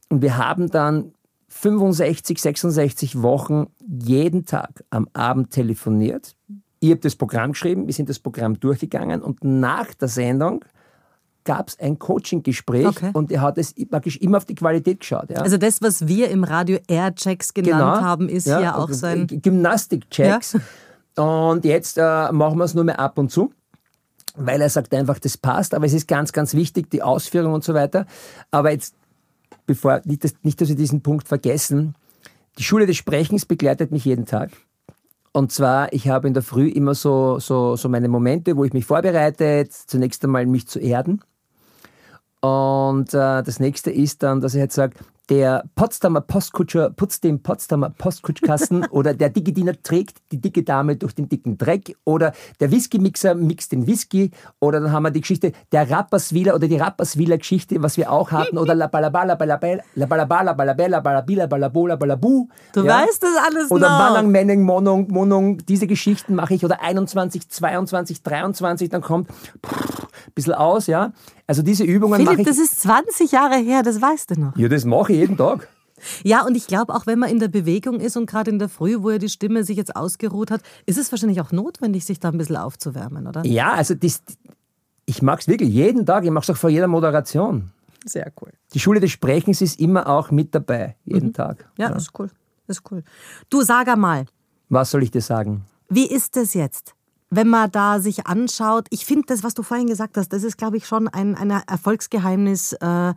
[0.09, 1.13] Und wir haben dann
[1.47, 6.35] 65, 66 Wochen jeden Tag am Abend telefoniert.
[6.79, 10.63] Ich habe das Programm geschrieben, wir sind das Programm durchgegangen und nach der Sendung
[11.45, 13.11] gab es ein Coaching-Gespräch okay.
[13.13, 15.29] und er hat es praktisch immer auf die Qualität geschaut.
[15.29, 15.37] Ja.
[15.37, 19.27] Also das, was wir im Radio Air-Checks genannt genau, haben, ist ja, ja auch sein...
[19.27, 20.57] Gymnastik-Checks.
[21.17, 21.23] Ja.
[21.23, 23.53] Und jetzt äh, machen wir es nur mehr ab und zu
[24.37, 27.63] weil er sagt einfach, das passt, aber es ist ganz, ganz wichtig, die Ausführung und
[27.63, 28.05] so weiter.
[28.51, 28.93] Aber jetzt
[29.65, 31.95] bevor, nicht, dass, nicht, dass wir diesen Punkt vergessen,
[32.57, 34.51] die Schule des Sprechens begleitet mich jeden Tag.
[35.31, 38.71] Und zwar, ich habe in der Früh immer so, so, so meine Momente, wo ich
[38.71, 41.21] mich vorbereite, zunächst einmal mich zu erden.
[42.45, 44.95] Und äh, das nächste ist dann, dass ich jetzt sage,
[45.29, 51.15] der Potsdamer Postkutscher putzt den Potsdamer Postkutschkasten oder der Digidiener trägt die dicke Dame durch
[51.15, 55.51] den dicken Dreck oder der Whisky-Mixer mixt den Whisky oder dann haben wir die Geschichte
[55.71, 60.05] der Rapperswiler oder die Rapperswiler Geschichte, was wir auch hatten oder la balabala balabella la
[60.05, 62.47] balabala balabella balabila balabola balabu.
[62.73, 62.99] Du ja?
[62.99, 63.97] weißt das alles Oder noch.
[63.97, 70.33] Manang, Menning, Monung, Monung, diese Geschichten mache ich oder 21, 22, 23, dann kommt ein
[70.33, 71.13] bisschen aus, ja.
[71.47, 72.47] Also diese Übungen mache ich.
[72.47, 74.57] das ist 20 Jahre her, das weißt du noch.
[74.57, 75.67] Ja, das mache ich jeden Tag.
[76.23, 78.69] Ja, und ich glaube, auch wenn man in der Bewegung ist und gerade in der
[78.69, 82.19] Früh, wo ja die Stimme sich jetzt ausgeruht hat, ist es wahrscheinlich auch notwendig, sich
[82.19, 83.45] da ein bisschen aufzuwärmen, oder?
[83.45, 84.21] Ja, also das,
[85.05, 87.71] ich mag es wirklich jeden Tag, ich mache es auch vor jeder Moderation.
[88.05, 88.51] Sehr cool.
[88.73, 91.33] Die Schule des Sprechens ist immer auch mit dabei, jeden mhm.
[91.33, 91.69] Tag.
[91.77, 92.29] Ja, ja, das ist cool.
[92.67, 93.03] Das ist cool.
[93.49, 94.25] Du, sag einmal.
[94.69, 95.65] Was soll ich dir sagen?
[95.89, 96.95] Wie ist es jetzt?
[97.31, 100.57] wenn man da sich anschaut, ich finde das, was du vorhin gesagt hast, das ist,
[100.57, 103.13] glaube ich, schon ein, ein Erfolgsgeheimnis äh,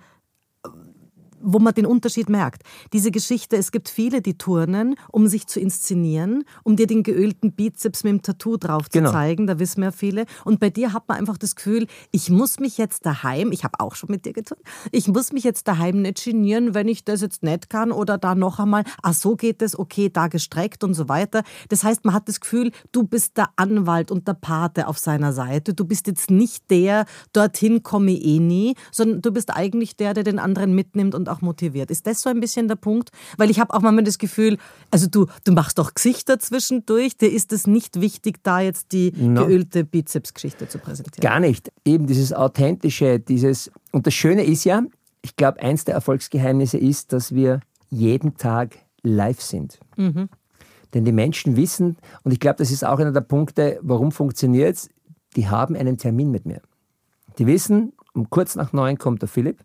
[1.40, 2.62] wo man den Unterschied merkt.
[2.92, 7.52] Diese Geschichte, es gibt viele, die turnen, um sich zu inszenieren, um dir den geölten
[7.52, 9.12] Bizeps mit dem Tattoo drauf zu genau.
[9.12, 10.26] zeigen, da wissen wir viele.
[10.44, 13.80] Und bei dir hat man einfach das Gefühl, ich muss mich jetzt daheim, ich habe
[13.80, 14.58] auch schon mit dir getan,
[14.92, 18.34] ich muss mich jetzt daheim nicht genieren, wenn ich das jetzt nicht kann oder da
[18.34, 21.42] noch einmal, ah so geht es, okay, da gestreckt und so weiter.
[21.68, 25.32] Das heißt, man hat das Gefühl, du bist der Anwalt und der Pate auf seiner
[25.32, 25.74] Seite.
[25.74, 30.14] Du bist jetzt nicht der, dorthin komme ich eh nie, sondern du bist eigentlich der,
[30.14, 31.90] der den anderen mitnimmt und auch motiviert.
[31.90, 33.10] Ist das so ein bisschen der Punkt?
[33.36, 34.58] Weil ich habe auch manchmal das Gefühl,
[34.90, 39.12] also du, du machst doch Gesichter zwischendurch, dir ist es nicht wichtig, da jetzt die
[39.16, 39.46] no.
[39.46, 41.20] geölte Bizepsgeschichte zu präsentieren.
[41.20, 41.72] Gar nicht.
[41.84, 44.82] Eben dieses Authentische, dieses, und das Schöne ist ja,
[45.22, 47.60] ich glaube, eins der Erfolgsgeheimnisse ist, dass wir
[47.90, 49.78] jeden Tag live sind.
[49.96, 50.28] Mhm.
[50.94, 54.76] Denn die Menschen wissen, und ich glaube, das ist auch einer der Punkte, warum funktioniert
[54.76, 54.88] es,
[55.36, 56.62] die haben einen Termin mit mir.
[57.38, 59.64] Die wissen, um kurz nach neun kommt der Philipp.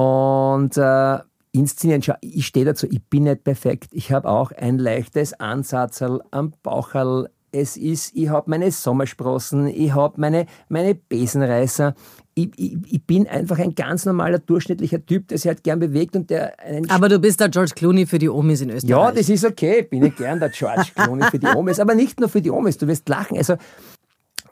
[0.00, 1.18] Und äh,
[1.52, 3.90] inszenieren, schau, ich stehe dazu, ich bin nicht perfekt.
[3.92, 7.28] Ich habe auch ein leichtes Ansatzerl am Baucherl.
[7.52, 11.94] Es ist, ich habe meine Sommersprossen, ich habe meine, meine Besenreißer.
[12.34, 16.16] Ich, ich, ich, bin einfach ein ganz normaler, durchschnittlicher Typ, der sich halt gern bewegt
[16.16, 18.90] und der einen Aber du bist der George Clooney für die Omis in Österreich.
[18.90, 19.82] Ja, das ist okay.
[19.82, 21.78] Bin ich gern der George Clooney für die Omis.
[21.78, 22.78] Aber nicht nur für die Omis.
[22.78, 23.36] Du wirst lachen.
[23.36, 23.56] Also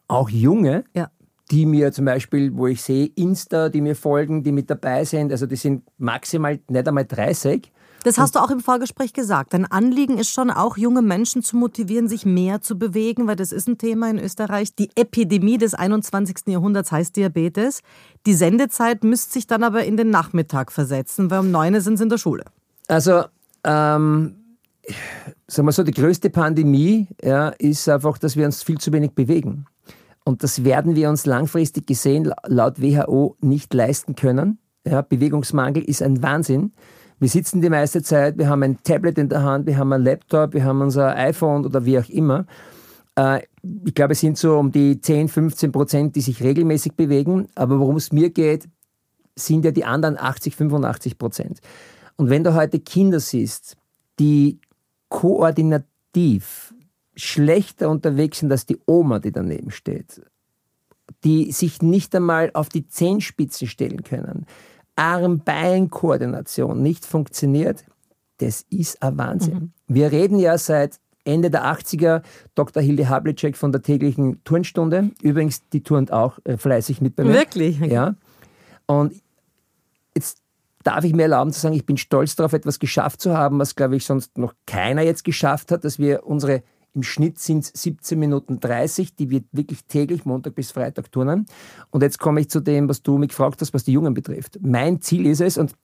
[0.09, 1.09] auch Junge, ja
[1.51, 5.33] die mir zum Beispiel, wo ich sehe, Insta, die mir folgen, die mit dabei sind,
[5.33, 7.73] also die sind maximal nicht einmal 30.
[8.05, 9.55] Das hast du auch im Vorgespräch gesagt.
[9.55, 13.51] Dein Anliegen ist schon auch, junge Menschen zu motivieren, sich mehr zu bewegen, weil das
[13.51, 14.75] ist ein Thema in Österreich.
[14.75, 16.47] Die Epidemie des 21.
[16.47, 17.81] Jahrhunderts heißt Diabetes.
[18.25, 22.05] Die Sendezeit müsste sich dann aber in den Nachmittag versetzen, weil um neun sind sie
[22.05, 22.45] in der Schule.
[22.87, 23.25] Also,
[23.65, 24.37] ähm,
[25.47, 29.13] sagen wir so, die größte Pandemie ja, ist einfach, dass wir uns viel zu wenig
[29.13, 29.67] bewegen.
[30.29, 34.59] Und das werden wir uns langfristig gesehen laut WHO nicht leisten können.
[34.87, 36.73] Ja, Bewegungsmangel ist ein Wahnsinn.
[37.19, 40.05] Wir sitzen die meiste Zeit, wir haben ein Tablet in der Hand, wir haben einen
[40.05, 42.45] Laptop, wir haben unser iPhone oder wie auch immer.
[43.17, 43.41] Äh,
[43.87, 47.49] ich glaube, es sind so um die 10, 15 Prozent, die sich regelmäßig bewegen.
[47.55, 48.69] Aber worum es mir geht,
[49.35, 51.61] sind ja die anderen 80, 85 Prozent.
[52.17, 53.79] Und wenn du heute Kinder siehst,
[54.19, 54.61] die
[55.09, 56.68] koordinativ
[57.19, 60.23] schlechter unterwegs sind als die Oma, die daneben steht,
[61.25, 64.47] die sich nicht einmal auf die Zehenspitzen stellen können,
[64.97, 67.85] Arm-Bein-Koordination nicht funktioniert,
[68.39, 69.55] das ist ein Wahnsinn.
[69.55, 69.73] Mhm.
[69.89, 72.23] Wir reden ja seit Ende der 80er,
[72.55, 72.83] Dr.
[72.83, 75.11] Hilde Hablicek von der täglichen Turnstunde.
[75.21, 77.35] Übrigens, die turnt auch äh, fleißig mit bei mir.
[77.35, 77.79] Wirklich?
[77.81, 78.15] Ja.
[78.87, 79.15] Und
[80.15, 80.39] jetzt
[80.85, 83.77] darf ich mir erlauben zu sagen, ich bin stolz darauf, etwas geschafft zu haben, was,
[83.77, 86.63] glaube ich, sonst noch keiner jetzt geschafft hat, dass wir unsere
[86.95, 91.47] im Schnitt sind es 17 Minuten 30, die wir wirklich täglich Montag bis Freitag turnen.
[91.91, 94.59] Und jetzt komme ich zu dem, was du mich gefragt hast, was die Jungen betrifft.
[94.61, 95.75] Mein Ziel ist es, und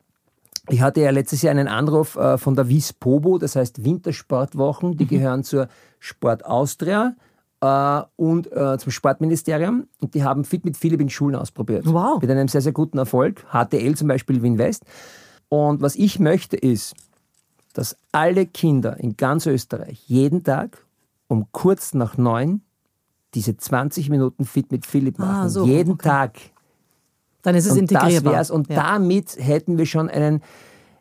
[0.69, 4.97] ich hatte ja letztes Jahr einen Anruf äh, von der Wies Pobo, das heißt Wintersportwochen,
[4.97, 5.09] die mhm.
[5.09, 7.15] gehören zur Sport Austria
[7.61, 9.87] äh, und äh, zum Sportministerium.
[10.01, 11.85] Und die haben Fit mit Philipp in Schulen ausprobiert.
[11.87, 12.21] Wow.
[12.21, 13.45] Mit einem sehr, sehr guten Erfolg.
[13.53, 14.85] HTL zum Beispiel Wien West.
[15.49, 16.95] Und was ich möchte ist,
[17.75, 20.84] dass alle Kinder in ganz Österreich jeden Tag
[21.35, 22.63] um kurz nach neun
[23.35, 25.47] diese 20 Minuten Fit mit Philipp ah, machen.
[25.47, 26.09] Ah, so, jeden okay.
[26.09, 26.39] Tag.
[27.43, 28.35] Dann ist es und integrierbar.
[28.35, 28.77] Das Und ja.
[28.77, 30.41] damit hätten wir schon einen,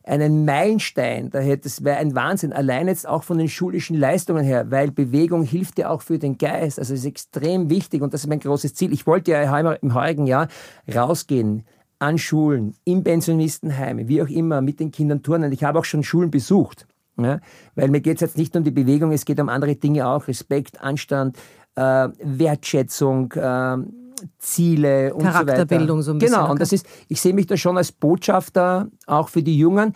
[0.04, 1.30] einen Meilenstein.
[1.30, 2.52] Da hätte, das wäre ein Wahnsinn.
[2.52, 6.38] Allein jetzt auch von den schulischen Leistungen her, weil Bewegung hilft ja auch für den
[6.38, 6.80] Geist.
[6.80, 8.92] Also es ist extrem wichtig und das ist mein großes Ziel.
[8.92, 10.48] Ich wollte ja im heurigen Jahr
[10.94, 11.66] rausgehen
[12.00, 15.54] an Schulen, in Pensionistenheime, wie auch immer, mit den Kindern turnen.
[15.54, 16.86] Ich habe auch schon Schulen besucht.
[17.18, 17.40] Ja?
[17.76, 20.28] Weil mir geht es jetzt nicht um die Bewegung, es geht um andere Dinge auch.
[20.28, 21.38] Respekt, Anstand,
[21.76, 23.78] äh, Wertschätzung, äh,
[24.40, 25.46] Ziele und so weiter.
[25.46, 26.36] Charakterbildung so ein bisschen.
[26.36, 29.94] Genau, und das ist, ich sehe mich da schon als Botschafter auch für die Jungen.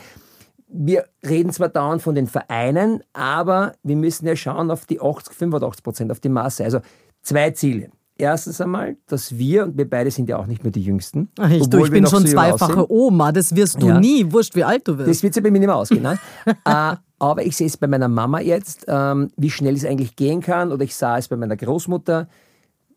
[0.69, 5.33] Wir reden zwar dauernd von den Vereinen, aber wir müssen ja schauen auf die 80,
[5.33, 6.65] 85 Prozent, auf die Masse.
[6.65, 6.79] Also
[7.21, 7.89] zwei Ziele.
[8.19, 11.29] Erstens einmal, dass wir, und wir beide sind ja auch nicht mehr die Jüngsten.
[11.37, 13.99] Ach, ich, du, ich bin schon so zweifache Oma, das wirst du ja.
[13.99, 15.09] nie, wurscht wie alt du wirst.
[15.09, 16.03] Das wird sich bei mir nicht mehr ausgehen.
[16.05, 20.41] Äh, aber ich sehe es bei meiner Mama jetzt, ähm, wie schnell es eigentlich gehen
[20.41, 22.27] kann, oder ich sah es bei meiner Großmutter.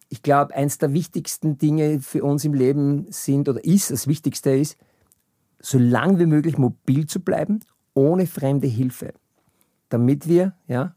[0.08, 4.50] Ich glaube, eins der wichtigsten Dinge für uns im Leben sind, oder ist, das Wichtigste
[4.50, 4.76] ist,
[5.60, 7.60] so lang wie möglich mobil zu bleiben,
[7.94, 9.12] ohne fremde Hilfe.
[9.88, 10.94] Damit wir, ja,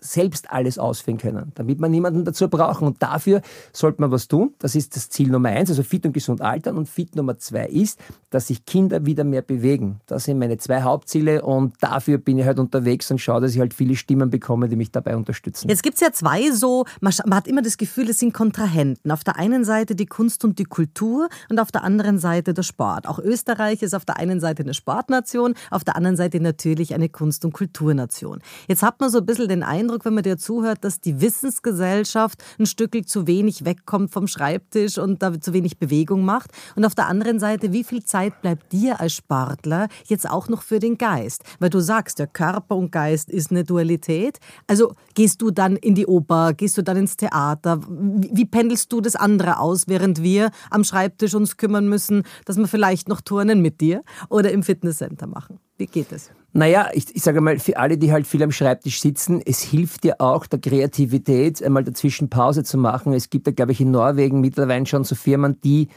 [0.00, 2.86] selbst alles ausführen können, damit wir niemanden dazu brauchen.
[2.86, 4.54] Und dafür sollte man was tun.
[4.58, 6.76] Das ist das Ziel Nummer eins, also fit und gesund altern.
[6.76, 7.98] Und fit Nummer zwei ist,
[8.30, 10.00] dass sich Kinder wieder mehr bewegen.
[10.06, 13.60] Das sind meine zwei Hauptziele und dafür bin ich halt unterwegs und schaue, dass ich
[13.60, 15.68] halt viele Stimmen bekomme, die mich dabei unterstützen.
[15.68, 19.10] Jetzt gibt es ja zwei so, man, hat immer das Gefühl, es sind Kontrahenten.
[19.10, 22.62] Auf der einen Seite die Kunst und die Kultur und auf der anderen Seite der
[22.62, 23.08] Sport.
[23.08, 27.08] Auch Österreich ist auf der einen Seite eine Sportnation, auf der anderen Seite natürlich eine
[27.08, 28.40] Kunst- und Kulturnation.
[28.68, 31.20] Jetzt hat man so ein bisschen den Eindruck, Eindruck, wenn man dir zuhört, dass die
[31.20, 36.52] Wissensgesellschaft ein Stück zu wenig wegkommt vom Schreibtisch und da zu wenig Bewegung macht.
[36.76, 40.62] Und auf der anderen Seite, wie viel Zeit bleibt dir als Sportler jetzt auch noch
[40.62, 41.42] für den Geist?
[41.58, 44.38] Weil du sagst, der Körper und Geist ist eine Dualität.
[44.68, 47.80] Also gehst du dann in die Oper, gehst du dann ins Theater?
[47.88, 52.68] Wie pendelst du das andere aus, während wir am Schreibtisch uns kümmern müssen, dass wir
[52.68, 55.58] vielleicht noch Turnen mit dir oder im Fitnesscenter machen?
[55.78, 56.30] Wie geht es?
[56.52, 60.04] Naja, ich, ich sage mal, für alle, die halt viel am Schreibtisch sitzen, es hilft
[60.04, 63.12] ja auch der Kreativität, einmal dazwischen Pause zu machen.
[63.12, 65.88] Es gibt ja, glaube ich, in Norwegen mittlerweile schon so Firmen, die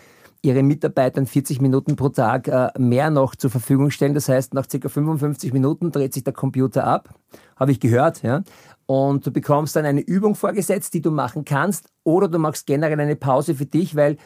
[0.44, 4.14] ihre Mitarbeitern 40 Minuten pro Tag äh, mehr noch zur Verfügung stellen.
[4.14, 4.90] Das heißt, nach ca.
[4.90, 7.10] 55 Minuten dreht sich der Computer ab,
[7.56, 8.44] habe ich gehört, ja.
[8.86, 13.00] Und du bekommst dann eine Übung vorgesetzt, die du machen kannst, oder du machst generell
[13.00, 14.18] eine Pause für dich, weil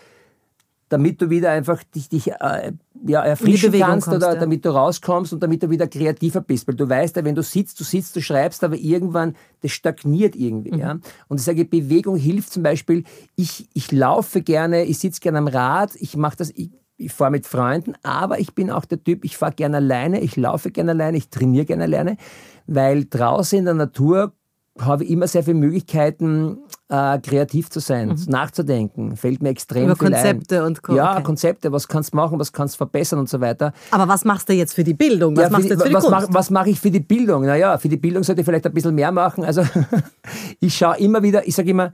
[0.90, 2.72] damit du wieder einfach dich, dich äh,
[3.06, 4.40] ja, erfrischen kannst kommst, oder ja.
[4.40, 6.68] damit du rauskommst und damit du wieder kreativer bist.
[6.68, 10.36] Weil du weißt ja, wenn du sitzt, du sitzt, du schreibst, aber irgendwann, das stagniert
[10.36, 10.72] irgendwie.
[10.72, 10.80] Mhm.
[10.80, 11.00] Ja?
[11.28, 13.04] Und ich sage, Bewegung hilft zum Beispiel,
[13.36, 17.32] ich, ich laufe gerne, ich sitze gerne am Rad, ich mache das, ich, ich fahre
[17.32, 20.92] mit Freunden, aber ich bin auch der Typ, ich fahre gerne alleine, ich laufe gerne
[20.92, 22.18] alleine, ich trainiere gerne alleine,
[22.66, 24.34] weil draußen in der Natur
[24.82, 26.58] habe ich immer sehr viele Möglichkeiten,
[26.90, 28.26] äh, kreativ zu sein, mhm.
[28.28, 29.18] nachzudenken.
[29.18, 30.68] Fällt mir extrem Über viel Konzepte ein.
[30.68, 31.24] und Co Ja, okay.
[31.24, 33.74] Konzepte, was kannst du machen, was kannst du verbessern und so weiter.
[33.92, 35.36] Aber was machst du jetzt für die Bildung?
[35.36, 36.28] Was ja, machst du jetzt für die was Kunst?
[36.30, 37.46] Mach, was mache ich für die Bildung?
[37.46, 39.44] Naja, für die Bildung sollte ich vielleicht ein bisschen mehr machen.
[39.44, 39.64] Also
[40.60, 41.94] ich schaue immer wieder, ich sage immer,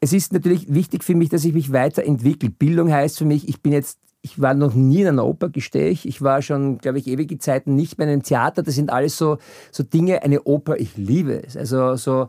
[0.00, 2.50] es ist natürlich wichtig für mich, dass ich mich weiterentwickle.
[2.50, 5.88] Bildung heißt für mich, ich bin jetzt ich war noch nie in einer Oper, gestehe
[5.88, 6.04] ich.
[6.06, 8.64] Ich war schon, glaube ich, ewige Zeiten nicht mehr in einem Theater.
[8.64, 9.38] Das sind alles so,
[9.70, 11.56] so Dinge, eine Oper, ich liebe es.
[11.56, 12.26] Also so,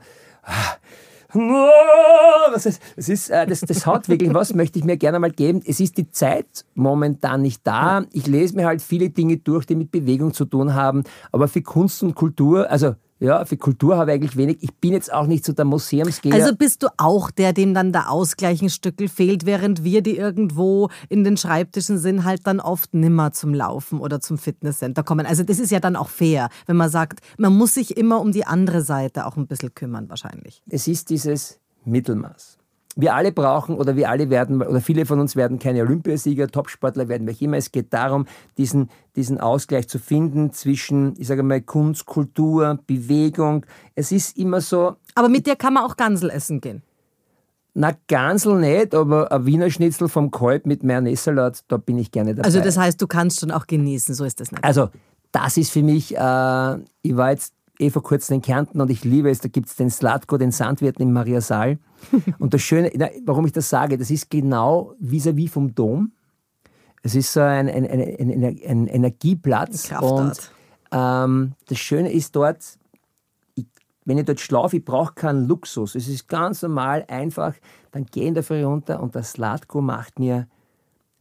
[1.33, 5.31] das, ist, das, ist, äh, das, das hat wirklich was, möchte ich mir gerne mal
[5.31, 5.63] geben.
[5.65, 8.05] Es ist die Zeit momentan nicht da.
[8.13, 11.03] Ich lese mir halt viele Dinge durch, die mit Bewegung zu tun haben.
[11.31, 14.57] Aber für Kunst und Kultur, also ja, für Kultur habe ich eigentlich wenig.
[14.61, 16.33] Ich bin jetzt auch nicht so der Museumsgeher.
[16.33, 20.17] Also bist du auch der, dem dann der Ausgleich ein Stückel fehlt, während wir, die
[20.17, 25.25] irgendwo in den Schreibtischen sind, halt dann oft nimmer zum Laufen oder zum Fitnesscenter kommen.
[25.25, 28.31] Also das ist ja dann auch fair, wenn man sagt, man muss sich immer um
[28.31, 30.61] die andere Seite auch ein bisschen kümmern wahrscheinlich.
[30.69, 32.56] Es ist dieses Mittelmaß
[32.97, 37.07] wir alle brauchen oder wir alle werden, oder viele von uns werden keine Olympiasieger, Topsportler
[37.07, 37.57] werden wir immer.
[37.57, 38.25] Es geht darum,
[38.57, 43.65] diesen, diesen Ausgleich zu finden zwischen, ich sage mal, Kunst, Kultur, Bewegung.
[43.95, 44.95] Es ist immer so.
[45.15, 46.81] Aber mit dir kann man auch Gansel essen gehen.
[47.75, 52.33] Na, Gansel nicht, aber ein Wiener Schnitzel vom Kalb mit Mayonnaise-Salat, da bin ich gerne
[52.33, 52.47] dabei.
[52.47, 54.63] Also das heißt, du kannst schon auch genießen, so ist das nicht.
[54.63, 54.89] Also
[55.31, 59.03] das ist für mich, äh, ich war jetzt eh vor kurzem in Kärnten und ich
[59.03, 61.77] liebe es, da gibt es den Slatko, den Sandwirten im Mariasal.
[62.39, 62.91] und das Schöne,
[63.25, 66.11] warum ich das sage, das ist genau vis-à-vis -vis vom Dom.
[67.03, 69.91] Es ist so ein, ein, ein, ein Energieplatz.
[70.01, 70.51] Und
[70.91, 72.63] ähm, das Schöne ist dort,
[73.55, 73.65] ich,
[74.05, 75.95] wenn ich dort schlafe, ich brauche keinen Luxus.
[75.95, 77.53] Es ist ganz normal, einfach,
[77.91, 80.47] dann gehe ich dafür runter und das Slatko macht mir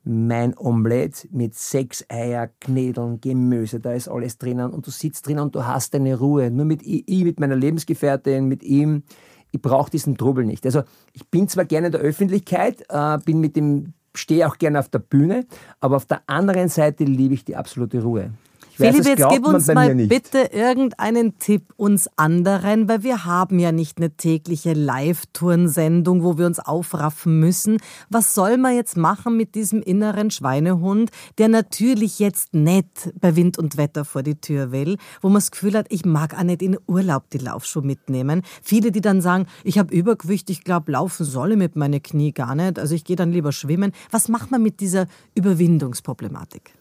[0.07, 5.41] mein Omelett mit sechs Eier, Knädeln, Gemüse, da ist alles drinnen und du sitzt drinnen
[5.41, 6.51] und du hast deine Ruhe.
[6.51, 9.03] Nur mit ich, mit meiner Lebensgefährtin, mit ihm,
[9.51, 10.65] ich brauche diesen Trubel nicht.
[10.65, 14.79] Also ich bin zwar gerne in der Öffentlichkeit, äh, bin mit dem, stehe auch gerne
[14.79, 15.45] auf der Bühne,
[15.81, 18.31] aber auf der anderen Seite liebe ich die absolute Ruhe.
[18.77, 23.97] Philipp, jetzt gib uns mal bitte irgendeinen Tipp uns anderen, weil wir haben ja nicht
[23.97, 27.79] eine tägliche Live-Turnsendung, wo wir uns aufraffen müssen.
[28.11, 33.59] Was soll man jetzt machen mit diesem inneren Schweinehund, der natürlich jetzt nicht bei Wind
[33.59, 36.61] und Wetter vor die Tür will, wo man das Gefühl hat, ich mag auch nicht
[36.61, 38.43] in Urlaub die Laufschuhe mitnehmen.
[38.63, 42.33] Viele, die dann sagen, ich habe Übergewicht, ich glaube, laufen soll ich mit meinen Knie
[42.33, 43.93] gar nicht, also ich gehe dann lieber schwimmen.
[44.11, 46.75] Was macht man mit dieser Überwindungsproblematik?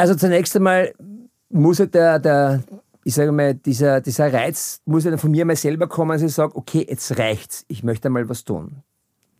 [0.00, 0.94] Also zunächst einmal
[1.50, 2.62] muss ja der, der
[3.04, 6.32] ich sage mal, dieser, dieser Reiz muss ja von mir mal selber kommen, dass ich
[6.32, 8.76] sage, okay, jetzt reicht's, ich möchte mal was tun.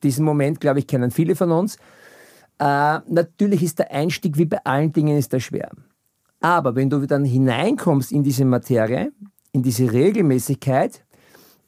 [0.03, 1.77] Diesen Moment, glaube ich, kennen viele von uns.
[2.59, 5.71] Äh, natürlich ist der Einstieg, wie bei allen Dingen, ist der schwer.
[6.41, 9.13] Aber wenn du dann hineinkommst in diese Materie,
[9.53, 11.03] in diese Regelmäßigkeit,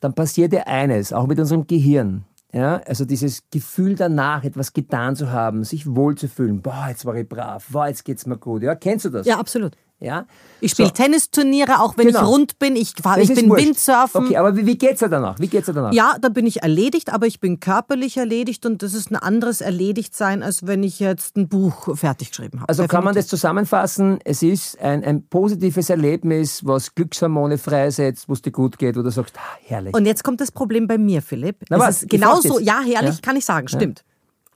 [0.01, 2.27] dann passiert ja eines, auch mit unserem Gehirn.
[2.55, 6.61] Ja, also dieses Gefühl danach, etwas getan zu haben, sich wohlzufühlen.
[6.61, 7.67] Boah, jetzt war ich brav.
[7.71, 8.63] Boah, jetzt geht's mir gut.
[8.63, 9.27] Ja, kennst du das?
[9.27, 9.77] Ja, absolut.
[10.03, 10.27] Ja?
[10.61, 10.95] Ich spiele so.
[10.95, 12.23] Tennisturniere, auch wenn genau.
[12.23, 12.77] ich rund bin.
[12.77, 13.65] Ich, fahr, ich bin wurscht.
[13.65, 14.27] Windsurfen.
[14.27, 15.39] Okay, aber wie, wie geht's dir danach?
[15.39, 15.93] Wie geht's dir danach?
[15.93, 19.61] Ja, da bin ich erledigt, aber ich bin körperlich erledigt und das ist ein anderes
[19.61, 22.69] Erledigtsein, als wenn ich jetzt ein Buch fertig geschrieben habe.
[22.69, 22.97] Also Definitiv.
[22.97, 24.19] kann man das zusammenfassen?
[24.25, 29.03] Es ist ein, ein positives Erlebnis, was Glückshormone freisetzt, wo es dir gut geht, wo
[29.03, 29.95] du sagst, ah, herrlich.
[29.95, 31.57] Und jetzt kommt das Problem bei mir, Philipp.
[31.69, 32.07] Na, es was?
[32.09, 33.21] genauso, ja, herrlich, ja?
[33.23, 34.01] kann ich sagen, stimmt.
[34.01, 34.05] Ja.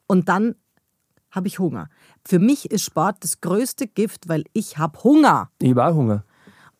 [0.09, 0.54] Und dann
[1.30, 1.88] habe ich Hunger.
[2.26, 5.50] Für mich ist Sport das größte Gift, weil ich habe Hunger.
[5.62, 6.24] Ich habe auch Hunger.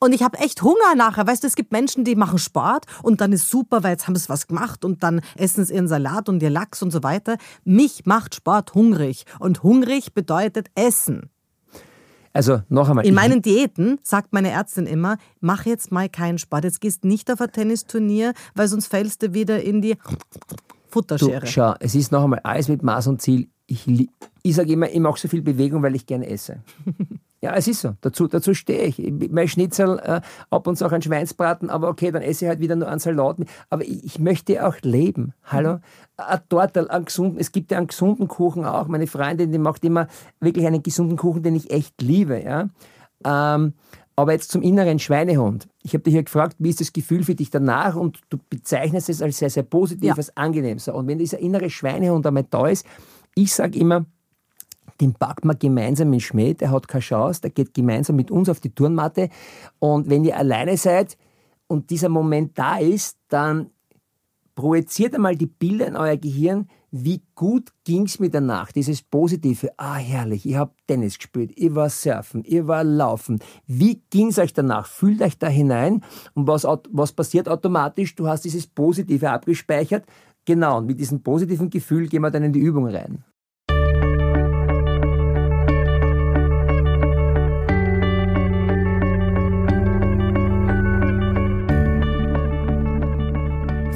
[0.01, 1.27] Und ich habe echt Hunger nachher.
[1.27, 4.17] Weißt du, es gibt Menschen, die machen Sport und dann ist super, weil jetzt haben
[4.17, 7.37] sie was gemacht und dann essen sie ihren Salat und ihr Lachs und so weiter.
[7.65, 9.25] Mich macht Sport hungrig.
[9.39, 11.31] Und hungrig bedeutet Essen.
[12.33, 13.07] Also noch einmal.
[13.07, 16.65] In meinen Diäten sagt meine Ärztin immer, mach jetzt mal keinen Sport.
[16.65, 19.97] Jetzt gehst nicht auf ein Tennisturnier, weil sonst fällst du wieder in die
[20.89, 21.41] Futterschere.
[21.41, 23.49] Du, schau, es ist noch einmal alles mit Maß und Ziel.
[23.67, 23.87] Ich,
[24.43, 26.61] ich sage immer, ich mache so viel Bewegung, weil ich gerne esse.
[27.41, 27.95] ja, es ist so.
[28.01, 29.03] Dazu, dazu stehe ich.
[29.31, 32.61] Mein Schnitzel, äh, ab und zu auch ein Schweinsbraten, aber okay, dann esse ich halt
[32.61, 33.39] wieder nur einen Salat.
[33.71, 35.33] Aber ich, ich möchte auch leben.
[35.45, 35.75] Hallo?
[35.75, 35.81] Mhm.
[36.17, 38.87] Ein Tortel, einen gesunden, es gibt ja einen gesunden Kuchen auch.
[38.87, 40.07] Meine Freundin, die macht immer
[40.41, 42.41] wirklich einen gesunden Kuchen, den ich echt liebe.
[42.41, 42.69] Ja?
[43.25, 43.75] Ähm,
[44.19, 45.69] aber jetzt zum inneren Schweinehund.
[45.83, 47.97] Ich habe dich ja gefragt, wie ist das Gefühl für dich danach?
[47.97, 50.15] Und du bezeichnest es als sehr, sehr positiv, ja.
[50.15, 50.79] als angenehm.
[50.79, 52.87] So, und wenn dieser innere Schweinehund einmal da ist,
[53.37, 54.07] ich sage immer,
[55.01, 58.49] den packt man gemeinsam in Schmäh, der hat keine Chance, der geht gemeinsam mit uns
[58.49, 59.29] auf die Turnmatte.
[59.79, 61.19] Und wenn ihr alleine seid
[61.67, 63.71] und dieser Moment da ist, dann
[64.55, 69.71] projiziert einmal die Bilder in euer Gehirn, wie gut ging es mir danach, dieses Positive.
[69.77, 73.41] Ah, herrlich, ich habe Tennis gespielt, ich war surfen, ich war laufen.
[73.67, 74.87] Wie ging es euch danach?
[74.87, 78.15] Fühlt euch da hinein und was, was passiert automatisch?
[78.15, 80.07] Du hast dieses Positive abgespeichert.
[80.47, 83.25] Genau, und mit diesem positiven Gefühl gehen wir dann in die Übung rein.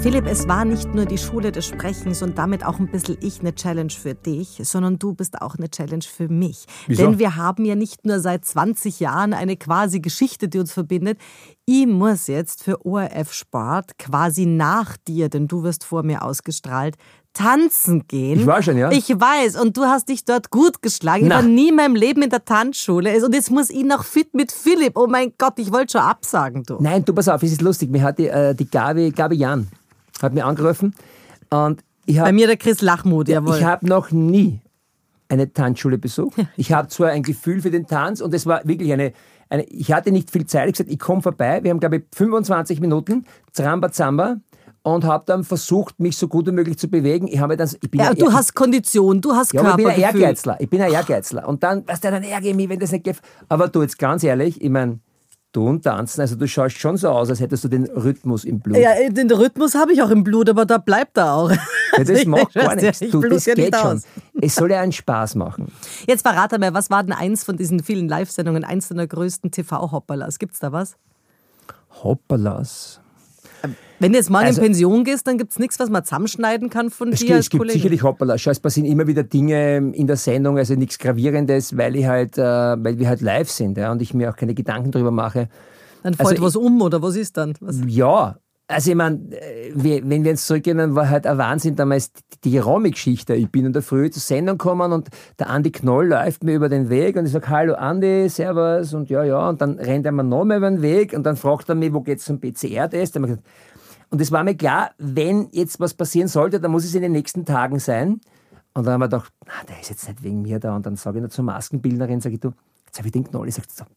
[0.02, 3.40] Philipp, es war nicht nur die Schule des Sprechens und damit auch ein bisschen ich
[3.40, 6.64] eine Challenge für dich, sondern du bist auch eine Challenge für mich.
[6.86, 7.02] Wieso?
[7.02, 11.18] Denn wir haben ja nicht nur seit 20 Jahren eine quasi Geschichte, die uns verbindet.
[11.66, 16.96] Ich muss jetzt für ORF Sport quasi nach dir, denn du wirst vor mir ausgestrahlt,
[17.34, 18.40] tanzen gehen.
[18.40, 18.90] Ich war schon, ja.
[18.90, 19.60] Ich weiß.
[19.60, 21.26] Und du hast dich dort gut geschlagen.
[21.28, 21.40] Na.
[21.40, 23.22] Ich war nie in meinem Leben in der Tanzschule.
[23.22, 24.96] Und jetzt muss ich noch fit mit Philipp.
[24.96, 26.78] Oh mein Gott, ich wollte schon absagen, du.
[26.80, 27.90] Nein, du pass auf, es ist lustig.
[27.90, 29.68] Mir hat die, äh, die Gabi, Gabi Jan
[30.22, 30.94] hat mir angerufen
[31.50, 33.57] und ich hab, Bei mir der Chris Lachmut, jawohl.
[33.57, 34.61] Ich habe noch nie
[35.28, 36.45] eine Tanzschule besucht.
[36.57, 39.12] Ich habe zwar ein Gefühl für den Tanz und es war wirklich eine,
[39.49, 40.68] eine ich hatte nicht viel Zeit.
[40.68, 41.62] Ich gesagt, ich komme vorbei.
[41.62, 44.38] Wir haben, glaube ich, 25 Minuten, Zramba Zamba
[44.82, 47.28] und habe dann versucht, mich so gut wie möglich zu bewegen.
[47.28, 49.90] Ich habe dann, ich bin ja, du hast Kondition, du hast ja, Körpergefühl.
[49.90, 50.57] ich bin ein Ehrgeizler.
[50.61, 51.49] Ich bin ein Ehrgeizler.
[51.49, 53.20] Und dann, was der dann ärgere mich, wenn das nicht geht.
[53.49, 55.01] Aber du, jetzt ganz ehrlich, ich meine,
[55.53, 56.20] tun, tanzen.
[56.20, 58.78] Also du schaust schon so aus, als hättest du den Rhythmus im Blut.
[58.78, 61.51] Ja, den Rhythmus habe ich auch im Blut, aber da bleibt er auch.
[61.51, 63.01] Ja, das macht gar nichts.
[63.01, 64.03] Du, das ja geht schon.
[64.40, 65.72] Es soll ja einen Spaß machen.
[66.07, 70.38] Jetzt verrate mir, was war denn eins von diesen vielen Live-Sendungen, eins deiner größten TV-Hopperlas?
[70.38, 70.96] Gibt es da was?
[72.03, 72.99] Hopperlas?
[74.01, 76.70] Wenn du jetzt mal also, in Pension gehst, dann gibt es nichts, was man zusammenschneiden
[76.70, 78.38] kann von es dir als Es gibt sicherlich Hoppala.
[78.38, 82.38] Schau, es passieren immer wieder Dinge in der Sendung, also nichts Gravierendes, weil, ich halt,
[82.38, 85.48] äh, weil wir halt live sind ja, und ich mir auch keine Gedanken darüber mache.
[86.03, 87.53] Dann fällt also was um oder was ist dann?
[87.61, 87.78] Was?
[87.86, 88.38] Ja,
[88.70, 92.12] also ich meine, äh, wenn wir jetzt zurückgehen, dann war halt ein Wahnsinn damals
[92.44, 93.34] die Romy-Geschichte.
[93.34, 96.68] Ich bin in der Früh zur Sendung gekommen und der Andi Knoll läuft mir über
[96.68, 99.48] den Weg und ich sage, hallo Andi, servus und ja, ja.
[99.48, 102.01] Und dann rennt er mir nochmal über den Weg und dann fragt er mich, wo
[102.01, 103.18] geht's zum PCR-Test?
[104.11, 107.12] Und es war mir klar, wenn jetzt was passieren sollte, dann muss es in den
[107.12, 108.20] nächsten Tagen sein.
[108.74, 110.76] Und dann haben wir gedacht, na, der ist jetzt nicht wegen mir da.
[110.76, 112.52] Und dann sage ich noch zur Maskenbildnerin, sage ich, du,
[112.86, 113.48] jetzt habe ich den Knoll.
[113.48, 113.88] Ich sage,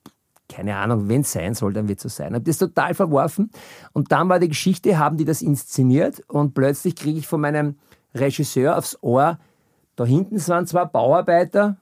[0.49, 2.33] keine Ahnung, wenn es sein soll, dann wird es so sein.
[2.33, 3.49] Habe das total verworfen.
[3.93, 7.75] Und dann war die Geschichte, haben die das inszeniert und plötzlich kriege ich von meinem
[8.13, 9.39] Regisseur aufs Ohr,
[9.95, 11.77] da hinten waren zwei Bauarbeiter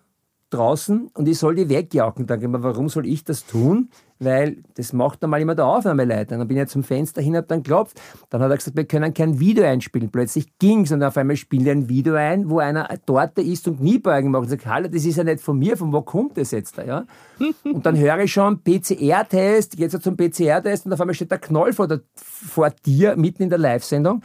[0.53, 2.27] draußen und ich soll die wegjauken.
[2.27, 3.89] Dann ich mir, warum soll ich das tun?
[4.19, 6.37] Weil das macht normal immer der Aufnahmeleiter.
[6.37, 7.99] Dann bin ich zum Fenster hin, habe dann geklopft.
[8.29, 10.11] Dann hat er gesagt, wir können kein Video einspielen.
[10.11, 13.67] Plötzlich ging es und auf einmal spielen die ein Video ein, wo einer dort ist
[13.67, 14.43] und Kniebeugen macht.
[14.43, 16.83] Und sagt, hallo, das ist ja nicht von mir, von wo kommt das jetzt da?
[16.83, 17.05] Ja?
[17.63, 21.39] und dann höre ich schon PCR-Test, geht so zum PCR-Test und auf einmal steht der
[21.39, 24.21] Knoll vor, der, vor dir mitten in der Live-Sendung.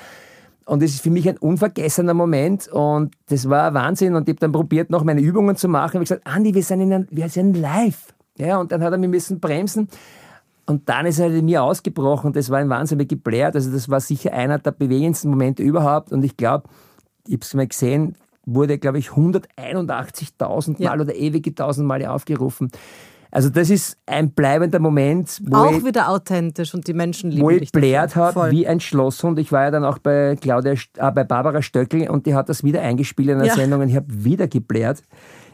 [0.66, 4.16] Und das ist für mich ein unvergessener Moment und das war Wahnsinn.
[4.16, 5.90] Und ich habe dann probiert, noch meine Übungen zu machen.
[5.90, 8.12] Ich habe gesagt, Andi, wir sind, in einem, wir sind live.
[8.36, 9.88] Ja, und dann hat er mich müssen bremsen.
[10.66, 13.54] Und dann ist er in mir ausgebrochen und das war ein Wahnsinn, mich geblärt.
[13.54, 16.10] Also das war sicher einer der bewegendsten Momente überhaupt.
[16.10, 16.68] Und ich glaube,
[17.28, 20.94] ich habe es mal gesehen, wurde, glaube ich, 181.000 Mal ja.
[20.94, 22.72] oder ewige 1000 Male aufgerufen.
[23.30, 25.40] Also das ist ein bleibender Moment.
[25.44, 28.80] Wo auch ich, wieder authentisch und die Menschen lieben Wo ich blärt habe wie ein
[28.80, 29.38] Schlosshund.
[29.38, 32.64] Ich war ja dann auch bei, Claudia, äh, bei Barbara Stöckel und die hat das
[32.64, 33.54] wieder eingespielt in der ja.
[33.54, 35.02] Sendung und ich habe wieder geblärt.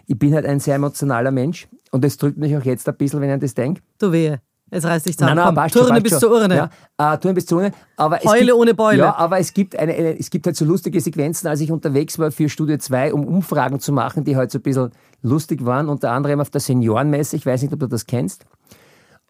[0.07, 3.21] Ich bin halt ein sehr emotionaler Mensch und das drückt mich auch jetzt ein bisschen,
[3.21, 3.81] wenn ich an das denke.
[3.99, 4.41] Du wehe.
[4.73, 5.37] Jetzt reißt dich zusammen.
[5.37, 6.71] Nein, nein, Komm, Turne bis zur Urne.
[6.99, 7.73] Ja, äh, Turne bis zur Urne.
[7.97, 8.99] Aber Heule gibt, ohne Beule.
[8.99, 12.19] Ja, aber es gibt, eine, eine, es gibt halt so lustige Sequenzen, als ich unterwegs
[12.19, 14.91] war für Studio 2, um Umfragen zu machen, die halt so ein bisschen
[15.23, 15.89] lustig waren.
[15.89, 17.37] Unter anderem auf der Seniorenmesse.
[17.37, 18.45] Ich weiß nicht, ob du das kennst.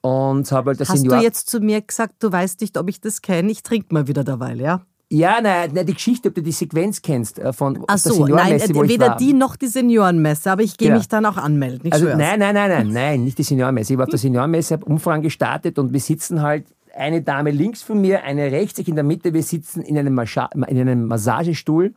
[0.00, 2.88] Und habe halt das Hast Senior du jetzt zu mir gesagt, du weißt nicht, ob
[2.88, 3.50] ich das kenne?
[3.52, 4.82] Ich trinke mal wieder derweil, ja?
[5.12, 8.34] Ja, nein, nein, die Geschichte, ob du die Sequenz kennst äh, von Ach so, der
[8.34, 10.96] nein, wo weder die noch die Seniorenmesse, aber ich gehe ja.
[10.96, 11.82] mich dann auch anmelden.
[11.84, 13.92] Ich also, nein, nein, nein, nein, nein, nicht die Seniorenmesse.
[13.92, 16.64] Ich war auf der Seniorenmesse, habe Umfragen gestartet und wir sitzen halt
[16.96, 19.34] eine Dame links von mir, eine rechts, ich in der Mitte.
[19.34, 21.92] Wir sitzen in einem, Mascha in einem Massagestuhl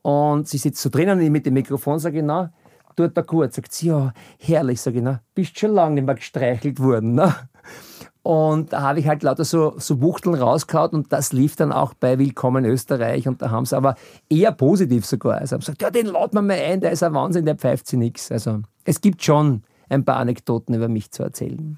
[0.00, 2.50] und sie sitzt so drinnen und ich mit dem Mikrofon sage, na,
[2.96, 3.56] tut da kurz.
[3.56, 7.34] Sagt sie, ja, herrlich, sage ich, na, bist schon lange nicht mehr gestreichelt worden, ne?
[8.22, 11.92] Und da habe ich halt lauter so, so Wuchteln rausgehauen und das lief dann auch
[11.92, 13.96] bei Willkommen Österreich und da haben sie aber
[14.30, 15.36] eher positiv sogar.
[15.38, 17.86] Also haben gesagt, ja, den laden wir mal ein, der ist ein Wahnsinn, der pfeift
[17.86, 18.32] sie nichts.
[18.32, 21.76] Also es gibt schon ein paar Anekdoten über mich zu erzählen.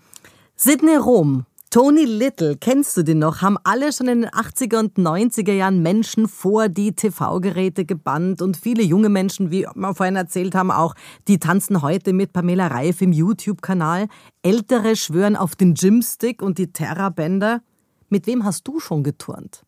[0.55, 3.43] Sidney Rom Tony Little, kennst du den noch?
[3.43, 8.57] Haben alle schon in den 80er und 90er Jahren Menschen vor die TV-Geräte gebannt und
[8.57, 10.95] viele junge Menschen, wie wir vorhin erzählt haben, auch,
[11.27, 14.07] die tanzen heute mit Pamela Reif im YouTube-Kanal.
[14.43, 17.63] Ältere schwören auf den Gymstick und die Terra-Bänder.
[18.09, 19.65] Mit wem hast du schon geturnt?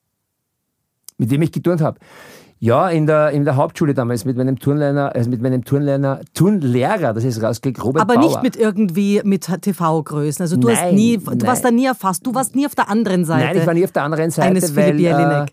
[1.19, 1.99] Mit wem ich geturnt habe?
[2.61, 7.13] Ja, in der, in der Hauptschule damals mit meinem Turnlehrer, also mit meinem Turnlehrer, Turnlehrer,
[7.13, 8.25] das ist rausgekriegt, Robert Aber Bauer.
[8.25, 10.43] nicht mit irgendwie mit TV-Größen.
[10.43, 11.43] Also du nein, hast nie, du nein.
[11.43, 13.47] warst da nie erfasst, du warst nie auf der anderen Seite.
[13.47, 15.49] Nein, ich war nie auf der anderen Seite, eines weil, Philipp Jelinek.
[15.51, 15.53] Äh,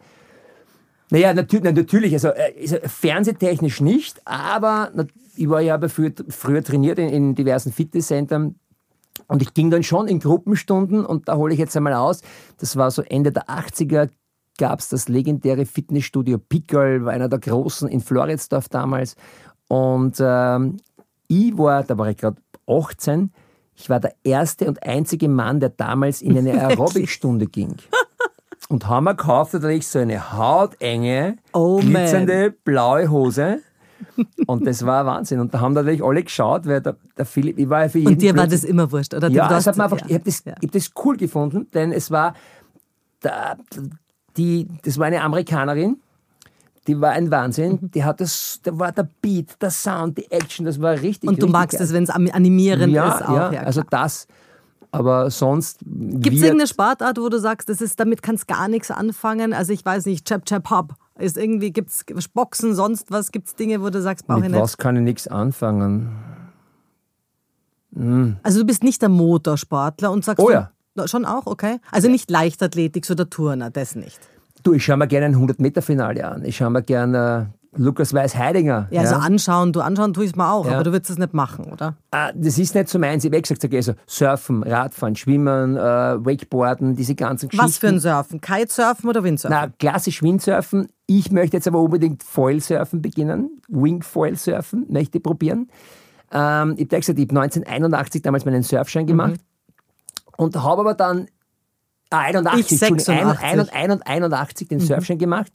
[1.11, 4.91] naja, natürlich, natürlich also, äh, fernsehtechnisch nicht, aber
[5.35, 8.55] ich war ja früher, früher trainiert in, in diversen Fitnesscentern
[9.27, 12.21] und ich ging dann schon in Gruppenstunden und da hole ich jetzt einmal aus,
[12.57, 14.09] das war so Ende der 80er,
[14.57, 19.15] gab es das legendäre Fitnessstudio Pickel, war einer der großen in Floridsdorf damals.
[19.67, 20.77] Und ähm,
[21.27, 22.37] ich war, da war ich gerade
[22.67, 23.31] 18,
[23.75, 27.75] ich war der erste und einzige Mann, der damals in eine Aerobicstunde ging.
[28.69, 32.55] Und haben wir gekauft natürlich so eine hautenge, oh glitzernde man.
[32.63, 33.59] blaue Hose.
[34.47, 35.39] Und das war Wahnsinn.
[35.39, 38.13] Und da haben natürlich alle geschaut, weil der, der Philipp, ich war ja für jeden.
[38.13, 39.29] Und dir war das immer wurscht, oder?
[39.29, 40.07] Ja, das hat man einfach, ja.
[40.07, 40.53] ich habe das, ja.
[40.53, 42.33] hab das cool gefunden, denn es war,
[43.23, 43.57] der,
[44.37, 45.97] die, das war eine Amerikanerin,
[46.87, 47.79] die war ein Wahnsinn.
[47.81, 47.91] Mhm.
[47.91, 51.29] Die hat das, da war der Beat, der Sound, die Action, das war richtig.
[51.29, 53.35] Und du richtig magst es, wenn es animierend ja, ist auch.
[53.35, 54.27] Ja, ja also das.
[54.91, 55.79] Aber sonst.
[55.83, 59.53] Gibt es irgendeine Sportart, wo du sagst, das ist, damit kannst gar nichts anfangen?
[59.53, 60.93] Also ich weiß nicht, Chap Chap Hop.
[61.17, 63.31] Ist irgendwie, gibt es Boxen, sonst was?
[63.31, 64.59] Gibt es Dinge, wo du sagst, brauche ich nicht?
[64.59, 66.09] was kann ich nichts anfangen?
[67.93, 68.37] Hm.
[68.43, 70.43] Also du bist nicht der Motorsportler und sagst.
[70.43, 70.71] Oh ja.
[71.05, 71.79] Schon auch, okay.
[71.91, 74.19] Also nicht Leichtathletik, so der Turner, das nicht.
[74.63, 76.45] Du, ich schaue mir gerne ein 100-Meter-Finale an.
[76.45, 78.87] Ich schaue mir gerne Lukas Weiß-Heidinger.
[78.89, 80.73] Ja, also anschauen, du anschauen tue ich es mir auch, ja.
[80.73, 81.95] aber du würdest das nicht machen, oder?
[82.11, 83.23] Ah, das ist nicht so meins.
[83.23, 87.67] Ich habe gesagt, also Surfen, Radfahren, Schwimmen, äh, Wakeboarden, diese ganzen Geschichten.
[87.67, 88.41] Was für ein Surfen?
[88.41, 89.57] Kitesurfen oder Windsurfen?
[89.59, 90.87] Na, klassisch Windsurfen.
[91.07, 93.61] Ich möchte jetzt aber unbedingt Foilsurfen beginnen.
[93.67, 95.69] Wing-Foil-Surfen möchte ich probieren.
[96.31, 99.54] Ähm, ich habe gesagt, ich habe 1981 damals meinen Surfschein gemacht mhm.
[100.37, 101.27] Und habe aber dann
[102.09, 103.73] ah, 81, ich 86.
[103.73, 104.83] 81 den mhm.
[104.83, 105.51] Surfschein gemacht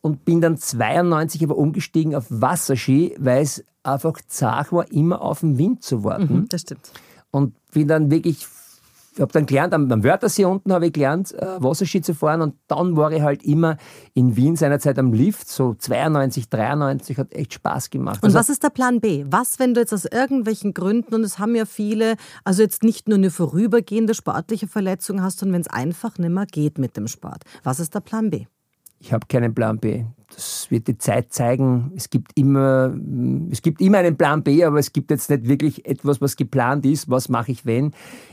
[0.00, 5.40] und bin dann 92 aber umgestiegen auf Wasserski, weil es einfach zart war, immer auf
[5.40, 6.34] den Wind zu warten.
[6.34, 6.90] Mhm, das stimmt.
[7.30, 8.46] Und bin dann wirklich,
[9.20, 12.54] habe dann gelernt, am, am Wörthersee unten habe ich gelernt, äh, Wasserski zu fahren und
[12.66, 13.76] dann war ich halt immer
[14.14, 18.22] in Wien seinerzeit am Lift, so 92, 93, hat echt Spaß gemacht.
[18.22, 19.24] Und also, was ist der Plan B?
[19.28, 23.08] Was, wenn du jetzt aus irgendwelchen Gründen, und es haben ja viele, also jetzt nicht
[23.08, 27.06] nur eine vorübergehende sportliche Verletzung hast, sondern wenn es einfach nicht mehr geht mit dem
[27.06, 27.44] Sport.
[27.62, 28.46] Was ist der Plan B?
[28.98, 30.04] Ich habe keinen Plan B.
[30.74, 31.92] Wird die Zeit zeigen.
[31.94, 32.92] Es gibt, immer,
[33.52, 36.84] es gibt immer einen Plan B, aber es gibt jetzt nicht wirklich etwas, was geplant
[36.84, 37.08] ist.
[37.08, 37.92] Was mache ich wenn?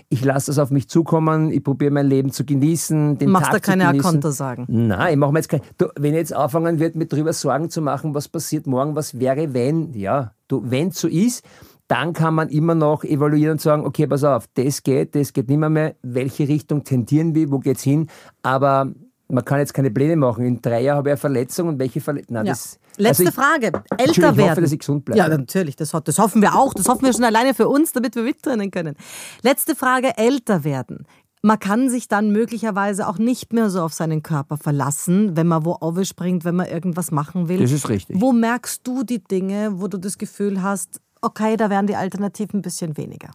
[0.09, 1.51] Ich lasse das auf mich zukommen.
[1.51, 3.19] Ich probiere mein Leben zu genießen.
[3.19, 4.65] Den Machst Tag du keine Akkonto sagen?
[4.69, 5.61] Nein, ich mache mir jetzt kein.
[5.77, 9.19] Du, wenn ich jetzt anfangen wird, mit drüber Sorgen zu machen, was passiert morgen, was
[9.19, 11.45] wäre, wenn, ja, du, wenn es so ist,
[11.89, 15.47] dann kann man immer noch evaluieren und sagen, okay, pass auf, das geht, das geht
[15.47, 15.93] nicht mehr, mehr.
[16.01, 18.07] welche Richtung tendieren wir, wo geht's hin?
[18.41, 18.91] Aber
[19.31, 20.45] man kann jetzt keine Pläne machen.
[20.45, 22.35] In drei Jahren habe ich eine Verletzung und welche Verletzung?
[22.35, 22.53] Ja.
[22.97, 23.71] Letzte also ich, Frage.
[23.97, 24.39] Älter werden.
[24.39, 25.19] Ich hoffe, dass ich gesund bleibe.
[25.19, 25.75] Ja, natürlich.
[25.75, 26.73] Das, das hoffen wir auch.
[26.73, 28.95] Das hoffen wir schon alleine für uns, damit wir mitrennen können.
[29.41, 30.17] Letzte Frage.
[30.17, 31.05] Älter werden.
[31.43, 35.65] Man kann sich dann möglicherweise auch nicht mehr so auf seinen Körper verlassen, wenn man
[35.65, 37.59] wo springt, wenn man irgendwas machen will.
[37.59, 38.17] Das ist richtig.
[38.19, 42.59] Wo merkst du die Dinge, wo du das Gefühl hast, okay, da werden die Alternativen
[42.59, 43.31] ein bisschen weniger?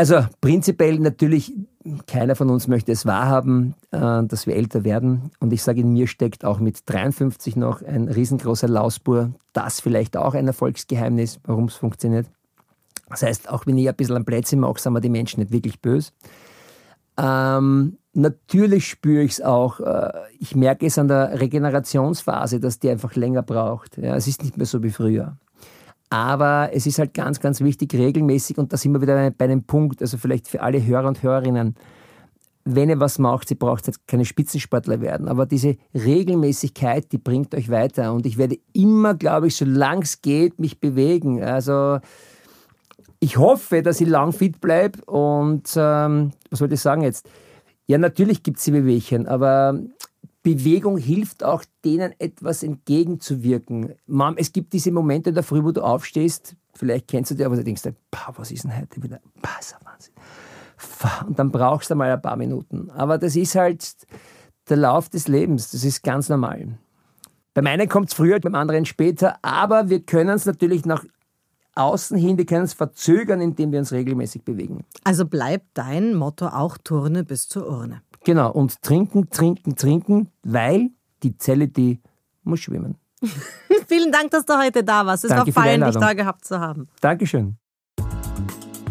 [0.00, 1.52] Also prinzipiell natürlich,
[2.06, 5.30] keiner von uns möchte es wahrhaben, äh, dass wir älter werden.
[5.40, 9.32] Und ich sage, in mir steckt auch mit 53 noch ein riesengroßer Lausbur.
[9.52, 12.26] Das vielleicht auch ein Erfolgsgeheimnis, warum es funktioniert.
[13.10, 15.52] Das heißt, auch wenn ich ein bisschen am Plätzchen mache, sind wir die Menschen nicht
[15.52, 16.12] wirklich böse.
[17.18, 19.80] Ähm, natürlich spüre ich es auch.
[19.80, 23.98] Äh, ich merke es an der Regenerationsphase, dass die einfach länger braucht.
[23.98, 25.36] Ja, es ist nicht mehr so wie früher.
[26.10, 29.62] Aber es ist halt ganz, ganz wichtig, regelmäßig, und da sind wir wieder bei einem
[29.62, 31.76] Punkt, also vielleicht für alle Hörer und Hörerinnen,
[32.64, 37.54] wenn ihr was macht, sie braucht jetzt keine Spitzensportler werden, aber diese Regelmäßigkeit, die bringt
[37.54, 38.12] euch weiter.
[38.12, 41.42] Und ich werde immer, glaube ich, solange es geht, mich bewegen.
[41.42, 42.00] Also
[43.18, 47.28] ich hoffe, dass ich lang fit bleibe und ähm, was wollte ich sagen jetzt?
[47.86, 49.78] Ja, natürlich gibt es die Bewegchen, aber
[50.42, 53.94] Bewegung hilft auch denen etwas entgegenzuwirken.
[54.06, 57.44] Mom, es gibt diese Momente in der Früh, wo du aufstehst, vielleicht kennst du die,
[57.44, 57.82] aber du denkst,
[58.36, 59.20] was ist denn heute wieder?
[59.60, 60.14] ist Wahnsinn.
[61.26, 62.90] Und dann brauchst du mal ein paar Minuten.
[62.90, 63.94] Aber das ist halt
[64.68, 66.78] der Lauf des Lebens, das ist ganz normal.
[67.52, 71.04] Beim einen kommt es früher, beim anderen später, aber wir können es natürlich nach
[71.74, 74.84] außen hin, wir können es verzögern, indem wir uns regelmäßig bewegen.
[75.04, 78.02] Also bleibt dein Motto auch Turne bis zur Urne.
[78.24, 80.90] Genau, und trinken, trinken, trinken, weil
[81.22, 82.00] die Zelle, die
[82.42, 82.96] muss schwimmen.
[83.88, 85.24] Vielen Dank, dass du heute da warst.
[85.24, 86.88] Es Danke war fein, dich da gehabt zu haben.
[87.00, 87.56] Dankeschön.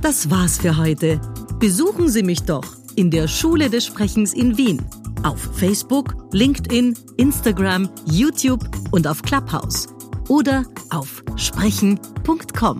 [0.01, 1.19] Das war's für heute.
[1.59, 2.65] Besuchen Sie mich doch
[2.95, 4.81] in der Schule des Sprechens in Wien.
[5.23, 9.87] Auf Facebook, LinkedIn, Instagram, YouTube und auf Clubhouse.
[10.29, 12.77] Oder auf sprechen.com.